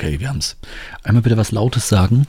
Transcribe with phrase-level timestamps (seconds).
[0.00, 0.56] Okay, wir haben's.
[1.02, 2.28] Einmal bitte was Lautes sagen.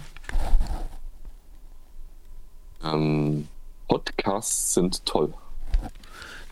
[2.84, 3.48] Ähm,
[3.88, 5.36] Podcasts sind toll.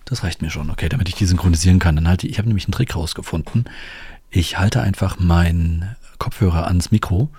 [0.05, 1.95] Das reicht mir schon, okay, damit ich die synchronisieren kann.
[1.95, 3.65] Dann halte ich, ich habe nämlich einen Trick rausgefunden.
[4.29, 7.29] Ich halte einfach meinen Kopfhörer ans Mikro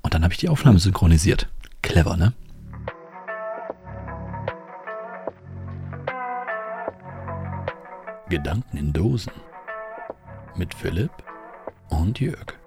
[0.00, 1.46] und dann habe ich die Aufnahme synchronisiert.
[1.82, 2.32] Clever, ne?
[8.30, 9.32] Gedanken in Dosen
[10.56, 11.12] mit Philipp
[11.90, 12.57] und Jörg.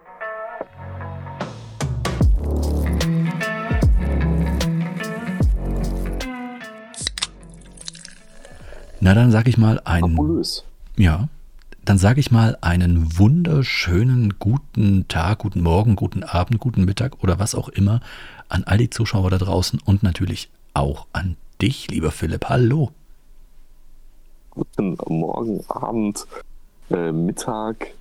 [9.04, 10.16] Na, dann sag ich mal einen.
[10.16, 10.64] Fabulös.
[10.96, 11.28] Ja,
[11.84, 17.40] dann sage ich mal einen wunderschönen guten Tag, guten Morgen, guten Abend, guten Mittag oder
[17.40, 18.02] was auch immer
[18.48, 22.46] an all die Zuschauer da draußen und natürlich auch an dich, lieber Philipp.
[22.48, 22.92] Hallo.
[24.52, 26.28] Guten Morgen, Abend,
[26.92, 27.96] äh, Mittag,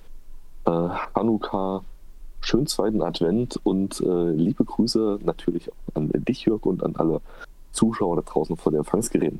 [0.67, 0.71] äh,
[1.15, 1.83] Hanukkah,
[2.41, 7.21] schönen zweiten Advent und äh, liebe Grüße natürlich auch an dich, Jörg, und an alle
[7.71, 9.39] Zuschauer da draußen vor den Empfangsgeräten.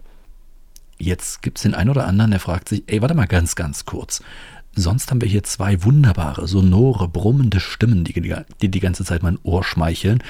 [1.01, 3.85] Jetzt gibt es den einen oder anderen, der fragt sich, ey, warte mal ganz, ganz
[3.85, 4.21] kurz.
[4.75, 8.13] Sonst haben wir hier zwei wunderbare, sonore, brummende Stimmen, die
[8.61, 10.23] die, die ganze Zeit mein Ohr schmeicheln.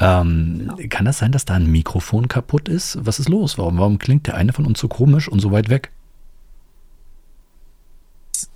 [0.00, 0.86] Ähm, ja.
[0.88, 2.98] Kann das sein, dass da ein Mikrofon kaputt ist?
[3.04, 3.58] Was ist los?
[3.58, 5.92] Warum, warum klingt der eine von uns so komisch und so weit weg?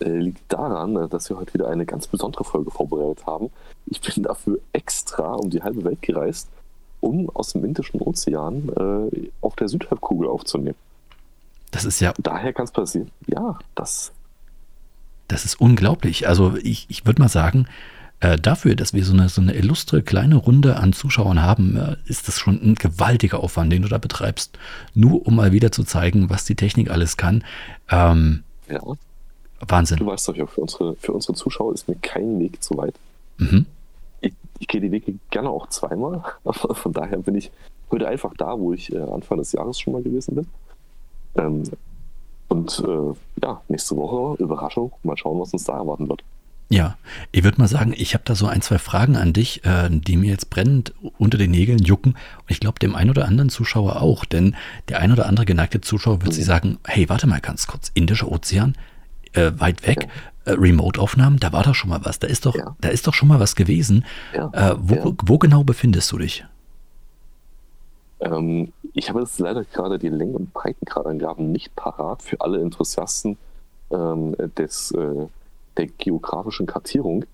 [0.01, 3.51] Äh, liegt daran, äh, dass wir heute wieder eine ganz besondere Folge vorbereitet haben.
[3.87, 6.49] Ich bin dafür extra um die halbe Welt gereist,
[7.01, 8.71] um aus dem Indischen Ozean
[9.13, 10.77] äh, auf der Südhalbkugel aufzunehmen.
[11.71, 12.13] Das ist ja.
[12.19, 13.11] Daher kann es passieren.
[13.27, 14.13] Ja, das.
[15.29, 16.27] Das ist unglaublich.
[16.27, 17.67] Also ich, ich würde mal sagen,
[18.21, 21.97] äh, dafür, dass wir so eine, so eine illustre kleine Runde an Zuschauern haben, äh,
[22.07, 24.59] ist das schon ein gewaltiger Aufwand, den du da betreibst.
[24.95, 27.45] Nur um mal wieder zu zeigen, was die Technik alles kann.
[27.91, 28.81] Ähm, ja.
[29.61, 29.99] Wahnsinn.
[29.99, 32.95] Du weißt doch ja, für unsere, für unsere Zuschauer ist mir kein Weg zu weit.
[33.39, 33.67] Mhm.
[34.21, 36.23] Ich, ich gehe die Wege gerne auch zweimal.
[36.45, 37.51] Aber von daher bin ich
[37.91, 40.47] heute einfach da, wo ich äh, Anfang des Jahres schon mal gewesen bin.
[41.37, 41.65] Ähm,
[42.49, 44.93] und äh, ja, nächste Woche Überraschung.
[45.03, 46.23] Mal schauen, was uns da erwarten wird.
[46.71, 46.99] Ja,
[47.33, 50.17] ich würde mal sagen, ich habe da so ein, zwei Fragen an dich, äh, die
[50.17, 52.13] mir jetzt brennend unter den Nägeln jucken.
[52.13, 54.27] Und ich glaube, dem einen oder anderen Zuschauer auch.
[54.27, 54.55] Denn
[54.89, 56.37] der ein oder andere geneigte Zuschauer wird mhm.
[56.37, 58.77] sich sagen, hey, warte mal ganz kurz, Indischer Ozean,
[59.33, 60.09] äh, weit weg,
[60.47, 60.53] ja.
[60.53, 62.19] äh, Remote-Aufnahmen, da war doch schon mal was.
[62.19, 62.77] Da ist doch, ja.
[62.81, 64.05] da ist doch schon mal was gewesen.
[64.35, 64.51] Ja.
[64.53, 66.45] Äh, wo, wo genau befindest du dich?
[68.21, 73.37] Ähm, ich habe jetzt leider gerade die Längen- und Breitengradangaben nicht parat für alle Enthusiasten
[73.91, 75.27] ähm, des, äh,
[75.77, 77.25] der geografischen Kartierung.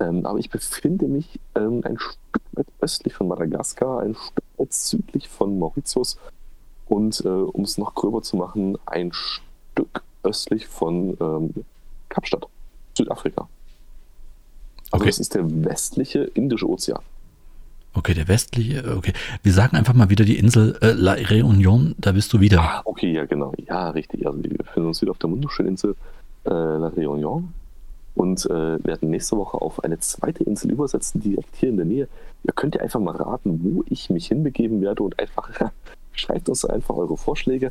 [0.00, 4.72] Ähm, aber ich befinde mich ähm, ein Stück weit östlich von Madagaskar, ein Stück weit
[4.72, 6.18] südlich von Mauritius
[6.86, 11.64] und, äh, um es noch gröber zu machen, ein Stück östlich von ähm,
[12.08, 12.46] Kapstadt,
[12.96, 13.48] Südafrika.
[14.90, 15.06] Also okay.
[15.06, 17.02] das ist der westliche Indische Ozean.
[17.96, 19.12] Okay, der westliche, okay.
[19.44, 22.60] Wir sagen einfach mal wieder die Insel äh, La Réunion, da bist du wieder.
[22.60, 23.52] Ah, okay, ja, genau.
[23.68, 24.26] Ja, richtig.
[24.26, 25.94] Also wir befinden uns wieder auf der wunderschönen Insel
[26.44, 27.44] äh, La Réunion
[28.16, 32.08] und äh, werden nächste Woche auf eine zweite Insel übersetzen, direkt hier in der Nähe.
[32.42, 35.48] Ihr könnt ja einfach mal raten, wo ich mich hinbegeben werde und einfach
[36.12, 37.70] schreibt uns einfach eure Vorschläge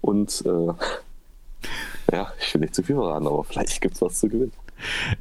[0.00, 0.72] und äh,
[2.12, 4.52] ja, ich will nicht zu viel verraten, aber vielleicht gibt es was zu gewinnen.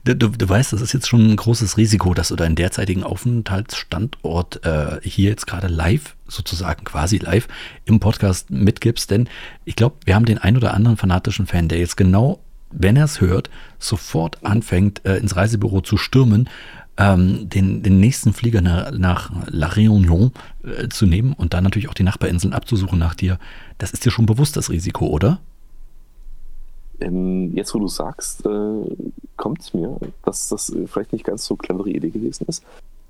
[0.04, 4.66] Du, du, weißt, das ist jetzt schon ein großes Risiko, dass du deinen derzeitigen Aufenthaltsstandort
[4.66, 7.48] äh, hier jetzt gerade live, sozusagen quasi live
[7.86, 9.12] im Podcast mitgibst.
[9.12, 9.28] Denn
[9.66, 12.40] ich glaube, wir haben den ein oder anderen fanatischen Fan, der jetzt genau,
[12.72, 16.50] wenn er es hört, sofort anfängt, äh, ins Reisebüro zu stürmen,
[16.98, 20.32] ähm, den, den nächsten Flieger nach, nach La Réunion
[20.64, 23.40] äh, zu nehmen und dann natürlich auch die Nachbarinseln abzusuchen nach dir.
[23.78, 25.40] Das ist dir schon bewusst, das Risiko, oder?
[27.02, 28.96] Ähm, jetzt, wo du sagst, äh,
[29.36, 32.64] kommt es mir, dass das vielleicht nicht ganz so clevere Idee gewesen ist.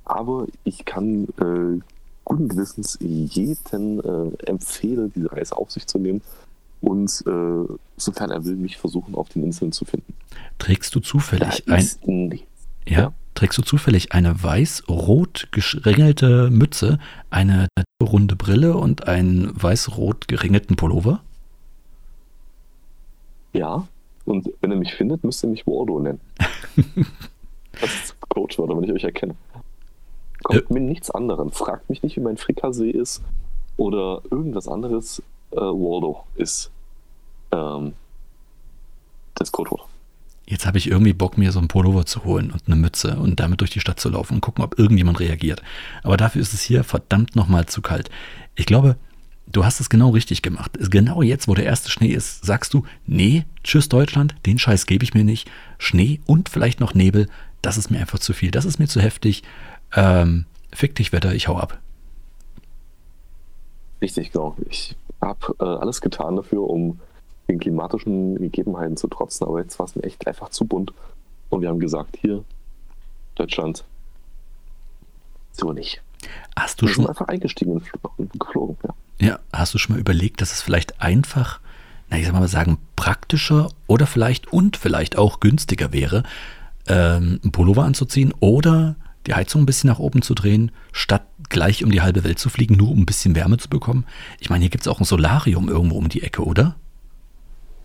[0.06, 1.80] Aber ich kann äh,
[2.24, 6.22] guten Gewissens jeden äh, empfehlen, diese Reise auf sich zu nehmen
[6.82, 10.14] und äh, sofern er will, mich versuchen, auf den Inseln zu finden.
[10.58, 12.40] Trägst du zufällig ein.
[12.88, 16.98] Ja, ja, trägst du zufällig eine weiß-rot geringelte Mütze,
[17.30, 17.68] eine
[18.02, 21.22] runde Brille und einen weiß-rot geringelten Pullover?
[23.54, 23.88] Ja,
[24.26, 26.22] und wenn er mich findet, müsst ihr mich Wardo nennen.
[27.80, 29.36] das ist Coachwort, wenn ich euch erkenne.
[30.44, 30.74] Kommt ja.
[30.74, 31.58] mir nichts anderes.
[31.58, 33.22] Fragt mich nicht, wie mein Frikassee ist
[33.78, 35.22] oder irgendwas anderes.
[35.52, 36.72] Äh, Waldo ist
[37.52, 37.94] ähm,
[39.36, 39.88] das Codewort.
[40.48, 43.40] Jetzt habe ich irgendwie Bock, mir so ein Pullover zu holen und eine Mütze und
[43.40, 45.62] damit durch die Stadt zu laufen und gucken, ob irgendjemand reagiert.
[46.04, 48.10] Aber dafür ist es hier verdammt nochmal zu kalt.
[48.56, 48.98] Ich glaube,
[49.52, 50.72] Du hast es genau richtig gemacht.
[50.90, 55.04] Genau jetzt, wo der erste Schnee ist, sagst du, nee, tschüss Deutschland, den Scheiß gebe
[55.04, 55.50] ich mir nicht.
[55.78, 57.28] Schnee und vielleicht noch Nebel,
[57.62, 59.44] das ist mir einfach zu viel, das ist mir zu heftig.
[59.94, 61.80] Ähm, fick dich, Wetter, ich hau ab.
[64.02, 64.56] Richtig, genau.
[64.70, 67.00] Ich habe äh, alles getan dafür, um
[67.50, 70.94] den klimatischen Gegebenheiten zu trotzen, aber jetzt war es mir echt einfach zu bunt.
[71.50, 72.44] Und wir haben gesagt, hier,
[73.36, 73.84] Deutschland,
[75.52, 76.02] so nicht.
[76.56, 77.74] Hast du schon einfach eingestiegen
[78.18, 78.94] und geflogen, ja.
[79.22, 81.60] Ja, hast du schon mal überlegt, dass es vielleicht einfach,
[82.10, 86.24] na, ich sag mal sagen, praktischer oder vielleicht und vielleicht auch günstiger wäre,
[86.88, 88.96] ähm, einen Pullover anzuziehen oder
[89.28, 92.50] die Heizung ein bisschen nach oben zu drehen, statt gleich um die halbe Welt zu
[92.50, 94.08] fliegen, nur um ein bisschen Wärme zu bekommen?
[94.40, 96.76] Ich meine, hier gibt es auch ein Solarium irgendwo um die Ecke, oder?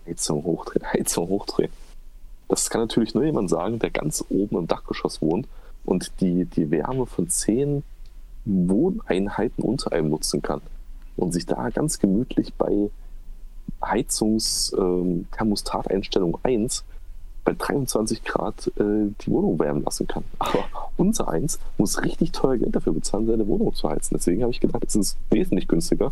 [0.07, 1.71] Heizung hochdrehen, Heizung hochdrehen.
[2.49, 5.47] Das kann natürlich nur jemand sagen, der ganz oben im Dachgeschoss wohnt
[5.85, 7.83] und die, die Wärme von zehn
[8.45, 10.61] Wohneinheiten unter einem nutzen kann
[11.17, 12.89] und sich da ganz gemütlich bei
[13.83, 16.85] Heizungs-Thermostateinstellung 1
[17.43, 20.25] bei 23 Grad äh, die Wohnung wärmen lassen kann.
[20.37, 20.65] Aber
[20.97, 24.15] unser eins muss richtig teuer Geld dafür bezahlen, seine Wohnung zu heizen.
[24.15, 26.11] Deswegen habe ich gedacht, es ist wesentlich günstiger,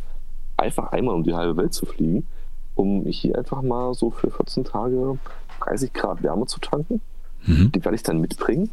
[0.55, 2.25] einfach einmal um die halbe Welt zu fliegen,
[2.75, 5.19] um hier einfach mal so für 14 Tage
[5.59, 7.01] 30 Grad Wärme zu tanken.
[7.45, 7.73] Mhm.
[7.73, 8.69] Die werde ich dann mitbringen.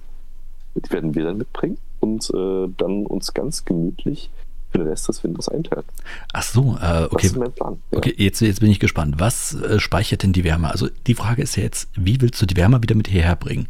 [0.76, 4.30] Die werden wir dann mitbringen und äh, dann uns ganz gemütlich
[4.72, 5.84] für den Rest des Winters einteilen.
[6.32, 7.26] Ach so, äh, Das okay.
[7.26, 7.78] ist mein Plan.
[7.90, 7.98] Ja.
[7.98, 9.16] Okay, jetzt, jetzt bin ich gespannt.
[9.18, 10.70] Was äh, speichert denn die Wärme?
[10.70, 13.68] Also die Frage ist ja jetzt, wie willst du die Wärme wieder mit hierher bringen?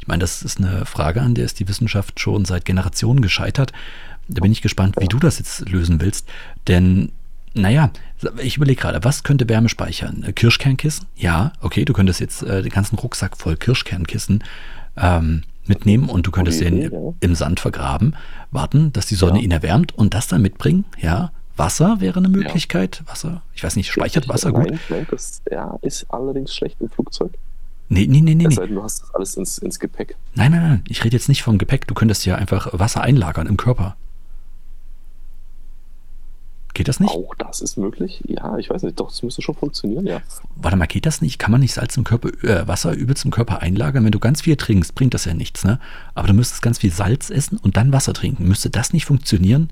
[0.00, 3.72] Ich meine, das ist eine Frage, an der ist die Wissenschaft schon seit Generationen gescheitert.
[4.28, 6.28] Da bin ich gespannt, wie du das jetzt lösen willst.
[6.68, 7.12] Denn,
[7.54, 7.90] naja,
[8.42, 10.24] ich überlege gerade, was könnte Wärme speichern?
[10.26, 11.06] Äh, Kirschkernkissen?
[11.16, 14.44] Ja, okay, du könntest jetzt äh, den ganzen Rucksack voll Kirschkernkissen
[14.96, 16.90] ähm, mitnehmen und du könntest den ja.
[17.20, 18.16] im Sand vergraben,
[18.50, 19.44] warten, dass die Sonne Ja.
[19.44, 20.84] ihn erwärmt und das dann mitbringen.
[20.98, 23.02] Ja, Wasser wäre eine Möglichkeit.
[23.06, 24.72] Wasser, ich weiß nicht, speichert Wasser gut?
[24.88, 27.32] Nein, das ja, ist allerdings schlecht im Flugzeug.
[27.88, 28.48] Nee, nee, nee, nee.
[28.48, 30.16] Denn, du hast das alles ins, ins Gepäck.
[30.34, 30.84] Nein, nein, nein.
[30.88, 31.86] Ich rede jetzt nicht vom Gepäck.
[31.86, 33.96] Du könntest ja einfach Wasser einlagern im Körper.
[36.74, 37.10] Geht das nicht?
[37.14, 38.22] Auch das ist möglich.
[38.26, 38.98] Ja, ich weiß nicht.
[38.98, 40.20] Doch, das müsste schon funktionieren, ja.
[40.56, 41.38] Warte mal, geht das nicht?
[41.38, 44.04] Kann man nicht Salz im Körper, äh, Wasser übelst im Körper einlagern?
[44.04, 45.78] Wenn du ganz viel trinkst, bringt das ja nichts, ne?
[46.14, 48.48] Aber du müsstest ganz viel Salz essen und dann Wasser trinken.
[48.48, 49.70] Müsste das nicht funktionieren?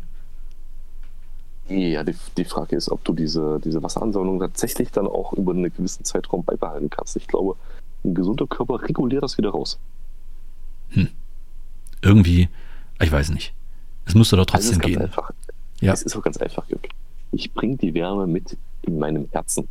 [1.69, 5.73] Ja, die, die Frage ist, ob du diese, diese Wasseransammlung tatsächlich dann auch über einen
[5.75, 7.17] gewissen Zeitraum beibehalten kannst.
[7.17, 7.57] Ich glaube,
[8.05, 9.79] ein gesunder Körper reguliert das wieder raus.
[12.05, 12.49] Irgendwie,
[13.01, 13.55] ich weiß nicht.
[14.07, 15.03] Es müsste doch Also trotzdem ganz gehen.
[15.03, 15.31] einfach.
[15.83, 15.93] Ja.
[15.93, 16.83] Es ist auch ganz einfach, Jörg.
[17.33, 19.69] Ich bringe die Wärme mit in meinem Herzen.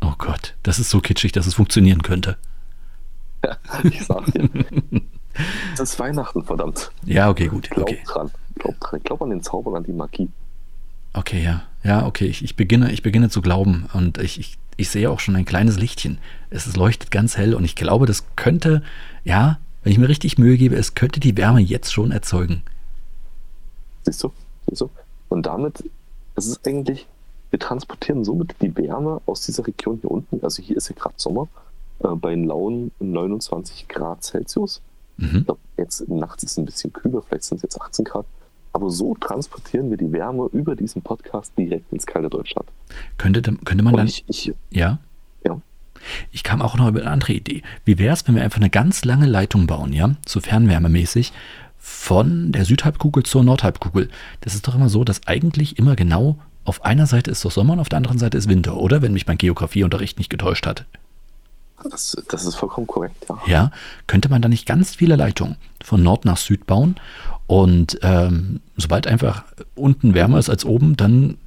[0.00, 2.36] Oh Gott, das ist so kitschig, dass es funktionieren könnte.
[3.84, 4.48] Ich sag dir.
[5.74, 6.90] Es ist Weihnachten, verdammt.
[7.04, 7.68] Ja, okay, gut.
[7.70, 8.30] Glaub Okay, dran.
[8.54, 9.00] Glaub dran.
[9.04, 10.30] Glaub an den Zauber und an die Magie.
[11.12, 11.62] okay, ja.
[11.84, 12.24] Ja, okay.
[12.26, 15.44] Ich, ich, beginne, ich beginne zu glauben und ich, ich, ich sehe auch schon ein
[15.44, 16.18] kleines Lichtchen.
[16.48, 18.82] Es leuchtet ganz hell und ich glaube, das könnte,
[19.24, 22.62] ja, wenn ich mir richtig Mühe gebe, es könnte die Wärme jetzt schon erzeugen.
[24.04, 24.32] Siehst du?
[24.68, 24.90] Siehst du?
[25.28, 25.84] Und damit,
[26.34, 27.06] es ist eigentlich,
[27.50, 30.42] wir transportieren somit die Wärme aus dieser Region hier unten.
[30.42, 31.48] Also hier ist ja gerade Sommer,
[32.00, 34.80] äh, bei lauen 29 Grad Celsius.
[35.16, 35.38] Mhm.
[35.38, 38.26] Ich glaube, jetzt nachts ist es ein bisschen kühler, vielleicht sind es jetzt 18 Grad.
[38.72, 42.68] Aber so transportieren wir die Wärme über diesen Podcast direkt ins kalte Deutschland.
[43.16, 44.98] Könnte, könnte man Und dann, ich, ich, ja?
[45.42, 45.58] ja,
[46.30, 47.62] Ich kam auch noch über eine andere Idee.
[47.86, 51.32] Wie wäre es, wenn wir einfach eine ganz lange Leitung bauen, ja, so fernwärmemäßig,
[51.78, 54.08] von der Südhalbkugel zur Nordhalbkugel?
[54.40, 57.74] Das ist doch immer so, dass eigentlich immer genau auf einer Seite ist doch Sommer
[57.74, 59.02] und auf der anderen Seite ist Winter, oder?
[59.02, 60.84] Wenn mich mein Geografieunterricht nicht getäuscht hat.
[61.90, 63.38] das, das ist vollkommen korrekt, ja.
[63.46, 63.70] Ja,
[64.06, 66.96] könnte man da nicht ganz viele Leitungen von Nord nach Süd bauen
[67.46, 69.44] und ähm, sobald einfach
[69.76, 71.38] unten wärmer ist als oben, dann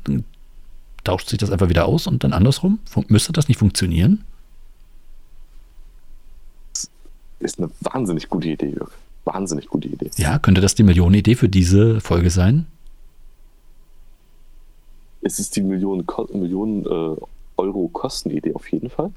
[1.04, 2.80] tauscht sich das einfach wieder aus und dann andersrum?
[2.86, 4.24] Fun müsste das nicht funktionieren?
[7.40, 8.92] Ist eine wahnsinnig gute Idee, Jörg.
[9.26, 10.10] Wahnsinnig gute Idee.
[10.18, 12.66] Ja, könnte das die Millionenidee für diese Folge sein?
[15.22, 17.16] Es ist die Millionen, Millionen äh,
[17.58, 19.12] Euro Kostenidee auf jeden Fall.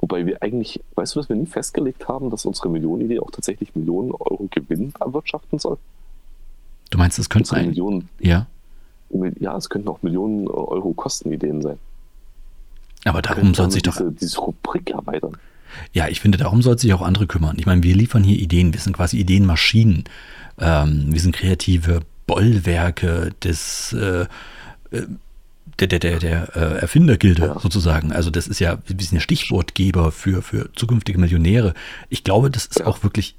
[0.00, 3.74] Wobei wir eigentlich, weißt du, dass wir nie festgelegt haben, dass unsere Millionenidee auch tatsächlich
[3.74, 5.78] Millionen Euro Gewinn erwirtschaften soll?
[6.90, 7.68] Du meinst, es könnte ein.
[7.68, 8.46] Millionen, Ja,
[9.40, 11.78] ja, es könnten auch Millionen äh, Euro Kostenideen sein.
[13.04, 13.96] aber darum soll sich doch.
[13.96, 15.36] diese, diese Rubrik erweitern.
[15.92, 17.56] Ja, ich finde, darum soll sich auch andere kümmern.
[17.58, 18.72] Ich meine, wir liefern hier Ideen.
[18.72, 20.04] Wir sind quasi Ideenmaschinen.
[20.58, 23.92] Ähm, wir sind kreative Bollwerke des.
[23.92, 24.26] Äh,
[24.90, 25.02] äh,
[25.80, 27.60] der, der, der, der äh, Erfindergilde Ja.
[27.60, 28.10] sozusagen.
[28.10, 31.72] Also das ist ja, wir sind ja Stichwortgeber für, für zukünftige Millionäre.
[32.08, 32.86] Ich glaube, das ist Ja.
[32.86, 33.36] auch wirklich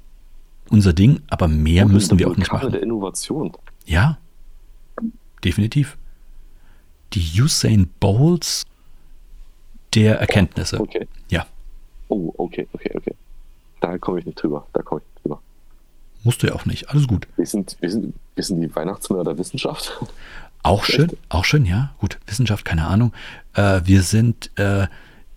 [0.70, 2.72] unser Ding, aber mehr Und müssen wir auch nicht machen.
[2.72, 3.52] der Innovation.
[3.84, 4.16] Ja,
[5.44, 5.98] definitiv.
[7.12, 8.64] Die Usain Bowls
[9.94, 10.80] der Erkenntnisse.
[10.80, 11.08] Okay.
[11.30, 11.44] Ja.
[12.10, 13.14] Oh, okay, okay, okay.
[13.80, 14.66] da komme ich nicht drüber.
[14.72, 15.40] Da komme ich nicht drüber.
[16.24, 16.90] Musst du ja auch nicht.
[16.90, 17.26] Alles gut.
[17.36, 19.98] Wir sind, wir sind, wir sind die Weihnachtsmänner der Wissenschaft.
[20.62, 21.94] Auch schön, auch schön, ja.
[22.00, 23.12] Gut, Wissenschaft, keine Ahnung.
[23.54, 24.88] Äh, wir sind äh,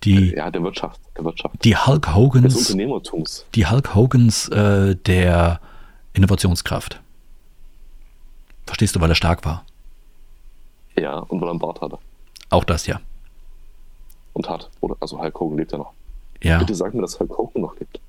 [0.02, 0.34] die.
[0.34, 1.00] Ja, der Wirtschaft.
[1.16, 1.64] Der Wirtschaft.
[1.64, 2.54] Die Hulk Hogans.
[2.54, 3.46] Des Unternehmertums.
[3.54, 5.60] Die Hulk Hogans äh, der
[6.12, 7.00] Innovationskraft.
[8.66, 9.64] Verstehst du, weil er stark war?
[10.98, 11.98] Ja, und weil er einen Bart hatte.
[12.50, 13.00] Auch das, ja.
[14.32, 14.96] Und hat, oder?
[15.00, 15.92] Also Hulk Hogan lebt ja noch.
[16.44, 16.58] Ja.
[16.58, 18.00] Bitte sag mir, dass Hulk Hogan noch lebt.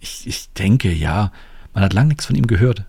[0.00, 1.32] Ich, ich denke, ja.
[1.74, 2.84] Man hat lange nichts von ihm gehört.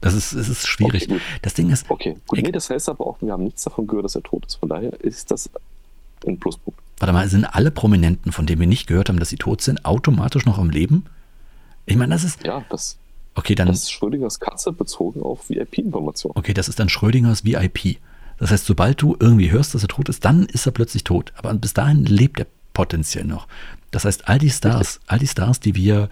[0.00, 1.10] Das ist, es ist schwierig.
[1.10, 1.90] Okay, das Ding ist.
[1.90, 2.40] Okay, gut.
[2.40, 4.56] Nee, das heißt aber auch, wir haben nichts davon gehört, dass er tot ist.
[4.56, 5.50] Von daher ist das
[6.26, 6.78] ein Pluspunkt.
[6.98, 9.84] Warte mal, sind alle Prominenten, von denen wir nicht gehört haben, dass sie tot sind,
[9.84, 11.06] automatisch noch am Leben?
[11.86, 12.44] Ich meine, das ist.
[12.44, 12.98] Ja, das,
[13.38, 13.68] Okay, dann.
[13.68, 16.36] das ist Schrödingers Katze bezogen auf VIP-Informationen.
[16.36, 17.98] Okay, das ist dann Schrödingers VIP.
[18.38, 21.32] Das heißt, sobald du irgendwie hörst, dass er tot ist, dann ist er plötzlich tot.
[21.36, 23.46] Aber bis dahin lebt er potenziell noch.
[23.90, 26.08] Das heißt, all die Stars, all die Stars, die wir.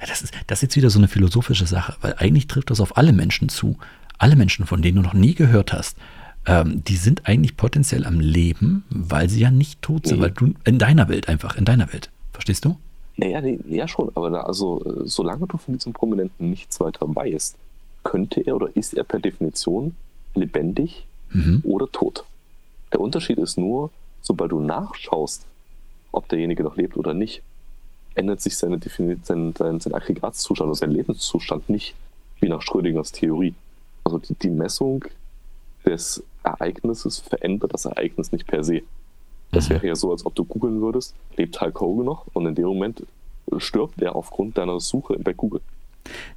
[0.00, 2.96] Das ist, das ist jetzt wieder so eine philosophische Sache, weil eigentlich trifft das auf
[2.98, 3.78] alle Menschen zu.
[4.18, 5.96] Alle Menschen, von denen du noch nie gehört hast,
[6.46, 10.22] ähm, die sind eigentlich potenziell am Leben, weil sie ja nicht tot sind, Nee.
[10.24, 12.10] weil du in deiner Welt einfach, in deiner Welt.
[12.32, 12.76] Verstehst du?
[13.16, 17.06] Naja, nee, ja schon, aber da, also, äh, solange du von diesem Prominenten nichts weiter
[17.08, 17.56] weißt,
[18.04, 19.94] könnte er oder ist er per Definition
[20.34, 21.62] lebendig Mhm.
[21.64, 22.24] oder tot.
[22.92, 23.90] Der Unterschied ist nur,
[24.22, 25.44] sobald du nachschaust,
[26.16, 27.42] ob derjenige noch lebt oder nicht,
[28.14, 31.94] ändert sich seine Defini sein, sein, sein Aggregatzustand oder sein Lebenszustand nicht,
[32.40, 33.54] wie nach Schrödingers Theorie.
[34.04, 35.04] Also die, die Messung
[35.84, 38.82] des Ereignisses verändert das Ereignis nicht per se.
[39.52, 39.74] Das Mhm.
[39.74, 42.26] wäre ja so, als ob du googeln würdest, lebt Hulk Hogan noch?
[42.32, 43.02] Und in dem Moment
[43.58, 45.60] stirbt er aufgrund deiner Suche bei Google.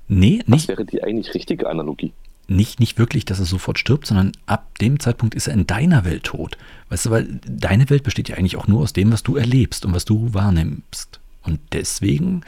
[0.08, 2.12] Nee, Das nicht, wäre die eigentlich richtige Analogie.
[2.50, 6.06] Nicht, nicht wirklich, dass er sofort stirbt, sondern ab dem Zeitpunkt ist er in deiner
[6.06, 6.58] Welt tot.
[6.90, 9.86] Weißt du, weil deine Welt besteht ja eigentlich auch nur aus dem, was du erlebst
[9.86, 11.20] und was du wahrnimmst.
[11.44, 12.42] Und deswegen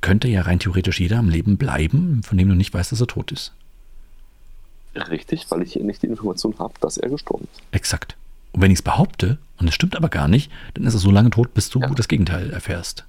[0.00, 3.06] könnte ja rein theoretisch jeder am Leben bleiben, von dem du nicht weißt, dass er
[3.08, 3.52] tot ist.
[4.94, 7.62] Richtig, weil ich hier nicht die Information habe, dass er gestorben ist.
[7.72, 8.16] Exakt.
[8.52, 11.10] Und wenn ich es behaupte, und es stimmt aber gar nicht, dann ist er so
[11.10, 11.88] lange tot, bis du Ja.
[11.90, 13.04] das Gegenteil erfährst.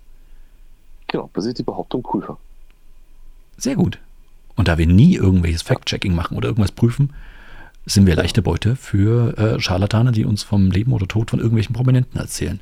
[1.08, 2.36] Genau, bis ich die Behauptung prüfe.
[3.58, 4.00] Sehr gut.
[4.58, 7.14] Und da wir nie irgendwelches Fact-Checking machen oder irgendwas prüfen,
[7.86, 11.74] sind wir leichte Beute für äh, Scharlatane, die uns vom Leben oder Tod von irgendwelchen
[11.74, 12.60] Prominenten erzählen.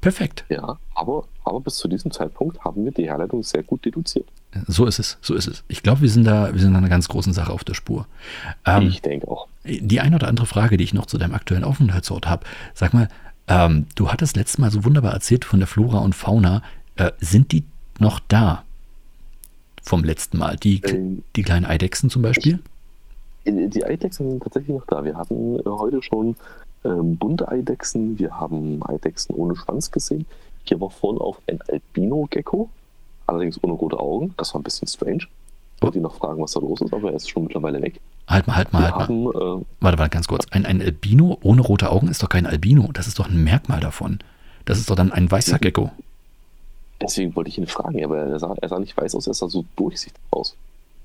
[0.00, 0.44] Perfekt.
[0.48, 4.26] Ja, aber, aber bis zu diesem Zeitpunkt haben wir die Herleitung sehr gut deduziert.
[4.66, 5.64] So ist es, so ist es.
[5.68, 8.06] Ich glaube, wir sind da, wir sind einer ganz großen Sache auf der Spur.
[8.66, 9.48] Ähm, ich denke auch.
[9.64, 12.44] die eine oder andere Frage, die ich noch zu deinem aktuellen Aufenthaltsort habe.
[12.74, 13.08] Sag mal,
[13.48, 16.62] ähm, du hattest letztes Mal so wunderbar erzählt von der Flora und Fauna.
[16.96, 17.64] Äh, sind die
[17.98, 18.64] noch da?
[19.84, 20.56] Vom letzten Mal.
[20.56, 22.58] Die, Ähm, die kleinen Eidechsen zum Beispiel?
[23.46, 25.04] Die Eidechsen sind tatsächlich noch da.
[25.04, 26.34] Wir hatten äh, heute schon
[26.84, 30.24] ähm, bunte Eidechsen, wir haben Eidechsen ohne Schwanz gesehen.
[30.64, 32.70] Hier war vorne auch ein Albino-Gecko,
[33.26, 34.32] allerdings ohne rote Augen.
[34.38, 35.24] Das war ein bisschen strange.
[35.76, 38.00] Ich wollte ihn noch fragen, was da los ist, aber er ist schon mittlerweile weg.
[38.28, 39.34] Halt mal, halt mal, Wir halt mal.
[39.34, 40.46] haben, äh, Warte, warte, ganz kurz.
[40.50, 42.88] Ein, ein Albino ohne rote Augen ist doch kein Albino.
[42.94, 44.20] Das ist doch ein Merkmal davon.
[44.64, 45.60] Das ist doch dann ein weißer Mhm.
[45.60, 45.90] Gecko.
[47.04, 49.48] Deswegen wollte ich ihn fragen, aber er sah, er sah nicht weiß aus, er sah
[49.48, 50.56] so durchsichtig aus.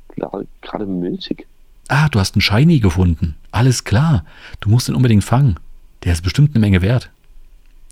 [0.09, 1.45] Klar, Gerade milchig.
[1.87, 3.35] Ah, du hast einen Shiny gefunden.
[3.51, 4.23] Alles klar.
[4.59, 5.59] Du musst ihn unbedingt fangen.
[6.03, 7.09] Der ist bestimmt eine Menge wert.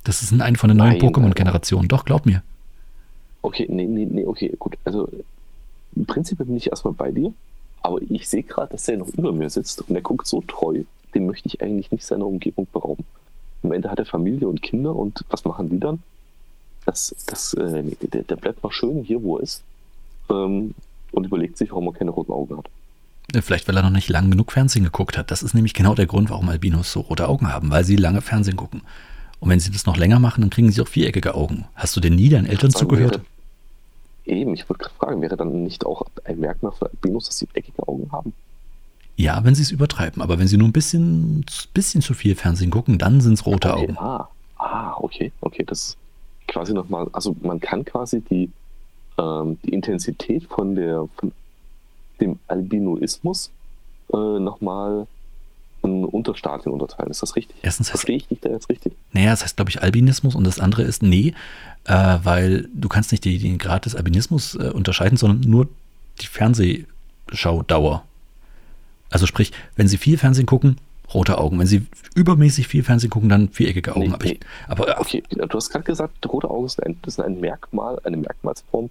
[0.04, 1.88] Das ist eine von den neuen Pokémon-Generationen.
[1.88, 2.42] Doch, glaub mir.
[3.42, 4.78] Okay, nee, nee, nee, okay, gut.
[4.86, 5.10] Also
[5.96, 7.34] im Prinzip bin ich erstmal bei dir,
[7.82, 10.84] aber ich sehe gerade, dass er noch über mir sitzt und er guckt so treu,
[11.14, 13.04] den möchte ich eigentlich nicht seiner Umgebung berauben.
[13.64, 16.04] Am Ende hat er Familie und Kinder und was machen die dann?
[16.88, 19.62] Das, das, äh, der, der bleibt noch schön hier, wo er ist
[20.30, 20.74] ähm,
[21.12, 22.66] und überlegt sich, warum er keine roten Augen hat.
[23.34, 25.30] Äh, Vielleicht, weil er noch nicht lang genug Fernsehen geguckt hat.
[25.30, 28.22] Das ist nämlich genau der Grund, warum Albinos so rote Augen haben, weil sie lange
[28.22, 28.82] Fernsehen gucken.
[29.42, 31.66] Und wenn sie das noch länger machen, dann kriegen sie auch viereckige Augen.
[31.76, 33.12] Hast du denn nie deinen Eltern Sagen zugehört?
[34.26, 37.38] wäre- Eben, ich wollte gerade fragen, wäre dann nicht auch ein Merkmal für Albinos, dass
[37.38, 38.34] sie eckige Augen haben?
[39.16, 40.22] Ja, wenn sie es übertreiben.
[40.22, 43.74] Aber wenn sie nur ein bisschen, bisschen zu viel Fernsehen gucken, dann sind es rote
[43.74, 43.98] Okay, Augen.
[43.98, 44.28] Ah,
[44.58, 45.96] ah, okay, okay, das
[46.48, 48.50] quasi nochmal, also man kann quasi die,
[49.18, 51.32] ähm, die Intensität von der von
[52.20, 53.52] dem Albinoismus
[54.14, 55.08] äh, nochmal
[55.84, 57.12] in Unterstadien unterteilen.
[57.12, 57.56] Ist das richtig?
[57.62, 58.94] Erstens heißt, Verstehe ich dich da jetzt richtig?
[59.12, 61.34] naja, das heißt, glaube ich, Albinismus und das andere ist nee,
[61.86, 65.68] äh, weil du kannst nicht die, den Grad des Albinismus äh, unterscheiden, sondern nur
[66.20, 68.04] die Fernsehschaudauer.
[69.10, 70.78] Also sprich, wenn sie viel Fernsehen gucken,
[71.14, 71.60] rote Augen.
[71.60, 71.86] Wenn sie
[72.16, 74.08] übermäßig viel Fernsehen gucken, dann viereckige Augen.
[74.08, 77.40] Nee, aber, ich, aber Okay, du hast gerade gesagt, rote Augen sind ein, sind ein
[77.40, 78.90] Merkmal, eine Merkmalsform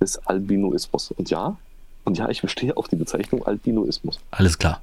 [0.00, 1.10] des Albinoismus.
[1.12, 1.56] Und ja,
[2.04, 4.18] und ja, ich bestehe auf die Bezeichnung Albinoismus.
[4.30, 4.82] Alles klar.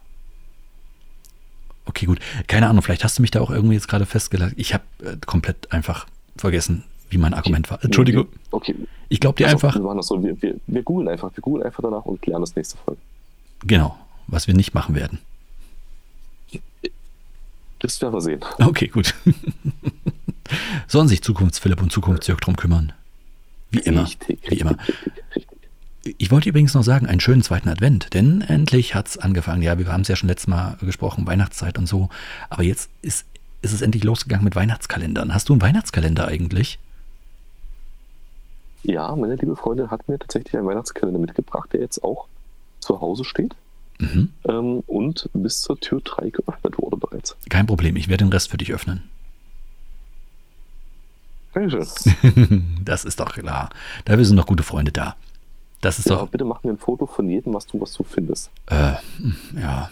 [1.85, 2.19] Okay, gut.
[2.47, 4.53] Keine Ahnung, vielleicht hast du mich da auch irgendwie jetzt gerade festgelegt.
[4.57, 7.83] Ich habe äh, komplett einfach vergessen, wie mein Argument war.
[7.83, 8.27] Entschuldige.
[8.51, 8.75] Okay.
[9.09, 10.21] Ich glaube dir Also, einfach, Wir, machen das so.
[10.23, 11.31] wir, wir, wir googeln einfach.
[11.35, 12.99] Wir googeln einfach danach und klären das nächste Folge.
[13.65, 13.95] genau,
[14.27, 15.19] was wir nicht machen werden.
[17.79, 18.39] Das werden wir sehen.
[18.59, 19.13] Okay, gut.
[20.87, 22.93] Sollen sich Zukunftsphilipp und Zukunftsjörg drum kümmern?
[23.71, 24.03] Wie immer.
[24.03, 24.71] Richtig, Wie immer.
[24.71, 24.95] richtig,
[25.35, 25.59] richtig.
[26.19, 29.63] Ich wollte übrigens noch sagen, einen schönen zweiten Advent, denn endlich hat es angefangen.
[29.63, 32.09] Ja, wir haben es ja schon letztes Mal gesprochen, Weihnachtszeit und so.
[32.49, 33.25] Aber jetzt ist,
[33.63, 35.33] ist es endlich losgegangen mit Weihnachtskalendern.
[35.33, 36.77] Hast du einen Weihnachtskalender eigentlich?
[38.83, 42.27] Ja, meine liebe Freundin hat mir tatsächlich einen Weihnachtskalender mitgebracht, der jetzt auch
[42.79, 43.55] zu Hause steht
[43.99, 44.29] Mhm.
[44.47, 47.35] ähm, und bis zur Tür 3 geöffnet wurde bereits.
[47.49, 49.03] Kein Problem, ich werde den Rest für dich öffnen.
[51.53, 52.65] Dankeschön.
[52.85, 53.69] Das ist doch klar.
[54.03, 55.15] Da wir sind doch gute Freunde da.
[55.81, 58.03] Das ist Ja, doch, bitte mach mir ein Foto von jedem, was du, was du
[58.03, 58.49] findest.
[58.67, 58.93] äh,
[59.59, 59.89] ja,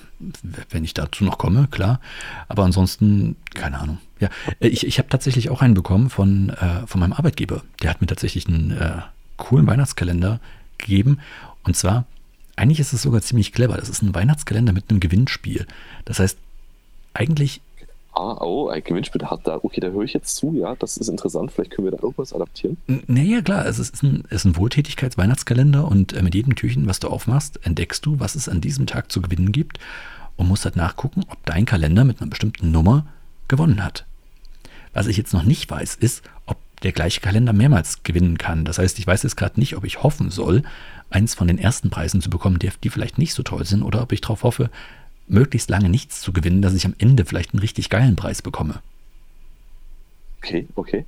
[0.70, 2.00] wenn ich dazu noch komme, klar.
[2.48, 4.00] Aber ansonsten, keine Ahnung.
[4.20, 4.30] Ja,
[4.60, 7.64] äh, ich, ich habe tatsächlich auch einen bekommen von, äh, von meinem Arbeitgeber.
[7.82, 9.02] Der hat mir tatsächlich einen äh,
[9.38, 10.40] coolen Weihnachtskalender
[10.78, 11.20] gegeben.
[11.64, 12.06] Und zwar,
[12.56, 13.78] eigentlich ist es sogar ziemlich clever.
[13.78, 15.68] Das ist ein Weihnachtskalender mit einem Gewinnspiel.
[16.06, 16.38] Das heißt,
[17.14, 17.62] eigentlich
[18.16, 19.60] Ah, oh, ein Gewinnspiel hat da.
[19.64, 21.52] Okay, da höre ich jetzt zu, ja, das ist interessant.
[21.52, 22.78] Vielleicht können wir da irgendwas adaptieren.
[23.08, 27.00] Naja, klar, es ist ein, es ist ein Wohltätigkeits-Weihnachtskalender und äh, mit jedem Türchen, was
[27.00, 29.80] du aufmachst, entdeckst du, was es an diesem Tag zu gewinnen gibt
[30.36, 33.08] und musst halt nachgucken, ob dein Kalender mit einer bestimmten Nummer
[33.48, 34.06] gewonnen hat.
[34.94, 38.64] Was ich jetzt noch nicht weiß, ist, ob der gleiche Kalender mehrmals gewinnen kann.
[38.64, 40.62] Das heißt, ich weiß jetzt gerade nicht, ob ich hoffen soll,
[41.14, 44.02] eins von den ersten Preisen zu bekommen, die, die vielleicht nicht so toll sind, oder
[44.02, 44.70] ob ich darauf hoffe,
[45.28, 48.82] möglichst lange nichts zu gewinnen, dass ich am Ende vielleicht einen richtig geilen Preis bekomme.
[50.40, 51.06] Okay, okay.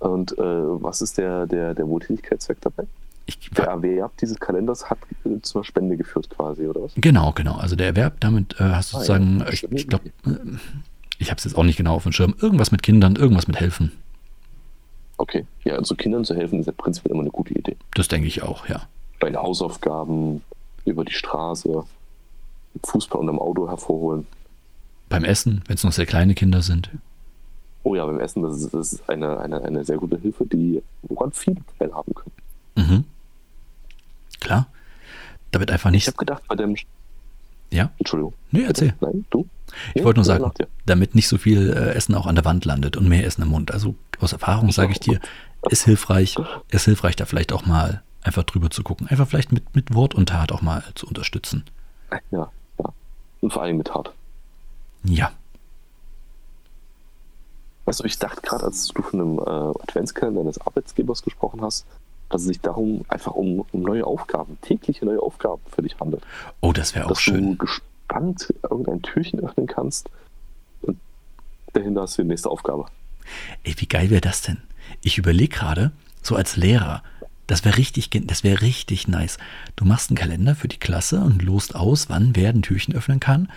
[0.00, 2.84] Und äh, was ist der, der, der Wohltätigkeitszweck dabei?
[3.26, 6.92] Ich, Der Erwerb dieses Kalenders hat äh, zu einer Spende geführt quasi, oder was?
[6.96, 7.54] Genau, genau.
[7.54, 9.48] Also der Erwerb, damit äh, hast du Ah, sozusagen, ja.
[9.50, 10.30] ich, ich glaube, äh,
[11.18, 13.60] ich habe es jetzt auch nicht genau auf dem Schirm, irgendwas mit Kindern, irgendwas mit
[13.60, 13.92] helfen.
[15.18, 15.46] Okay.
[15.62, 17.76] Ja, also Kindern zu helfen ist ja prinzipiell immer eine gute Idee.
[17.94, 18.88] Das denke ich auch, ja.
[19.22, 20.42] Bei den Hausaufgaben,
[20.84, 21.84] über die Straße,
[22.84, 24.26] Fußball unterm Auto hervorholen.
[25.08, 26.90] Beim Essen, wenn es noch sehr kleine Kinder sind.
[27.84, 30.82] Oh ja, beim Essen, das ist, das ist eine, eine, eine sehr gute Hilfe, die,
[31.02, 32.32] woran viele teilhaben können.
[32.74, 33.04] Mhm.
[34.40, 34.66] Klar.
[35.52, 36.06] Da wird einfach Ich nicht.
[36.08, 36.74] habe gedacht, bei dem.
[37.70, 37.92] Ja?
[37.98, 38.34] Entschuldigung.
[38.50, 38.92] Nee, erzähl.
[39.00, 39.46] Nein, du?
[39.94, 40.50] Ich wollte nur sagen,
[40.84, 43.50] damit nicht so viel äh, Essen auch an der Wand landet und mehr Essen im
[43.50, 43.70] Mund.
[43.70, 45.20] Also aus Erfahrung sage ich dir,
[45.70, 46.34] ist hilfreich,
[46.70, 49.08] ist hilfreich, da vielleicht auch mal einfach drüber zu gucken.
[49.08, 51.64] Einfach vielleicht mit, mit Wort und Tat auch mal zu unterstützen.
[52.30, 52.92] Ja, ja.
[53.40, 54.12] Und vor allem mit Tat.
[55.04, 55.32] Ja.
[57.84, 61.86] Weißt du, ich dachte gerade, als du von einem äh, Adventskalender deines Arbeitsgebers gesprochen hast,
[62.28, 66.22] dass es sich darum einfach um, um neue Aufgaben, tägliche neue Aufgaben für dich handelt.
[66.60, 67.42] Oh, das wäre auch dass schön.
[67.42, 70.08] du gespannt irgendein Türchen öffnen kannst
[70.82, 70.98] und
[71.72, 72.86] dahinter hast du die nächste Aufgabe.
[73.64, 74.58] Ey, wie geil wäre das denn?
[75.02, 77.02] Ich überlege gerade, so als Lehrer,
[77.46, 79.38] das wäre richtig, das wäre richtig nice.
[79.76, 83.20] Du machst einen Kalender für die Klasse und lost aus, wann wer ein Türchen öffnen
[83.20, 83.48] kann.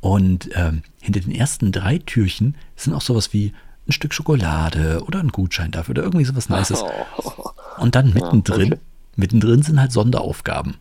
[0.00, 3.52] Und ähm, hinter den ersten drei Türchen sind auch sowas wie
[3.86, 6.84] ein Stück Schokolade oder ein Gutschein dafür oder irgendwie sowas Nices.
[7.78, 8.80] Und dann mittendrin, okay.
[9.16, 10.76] mittendrin sind halt Sonderaufgaben.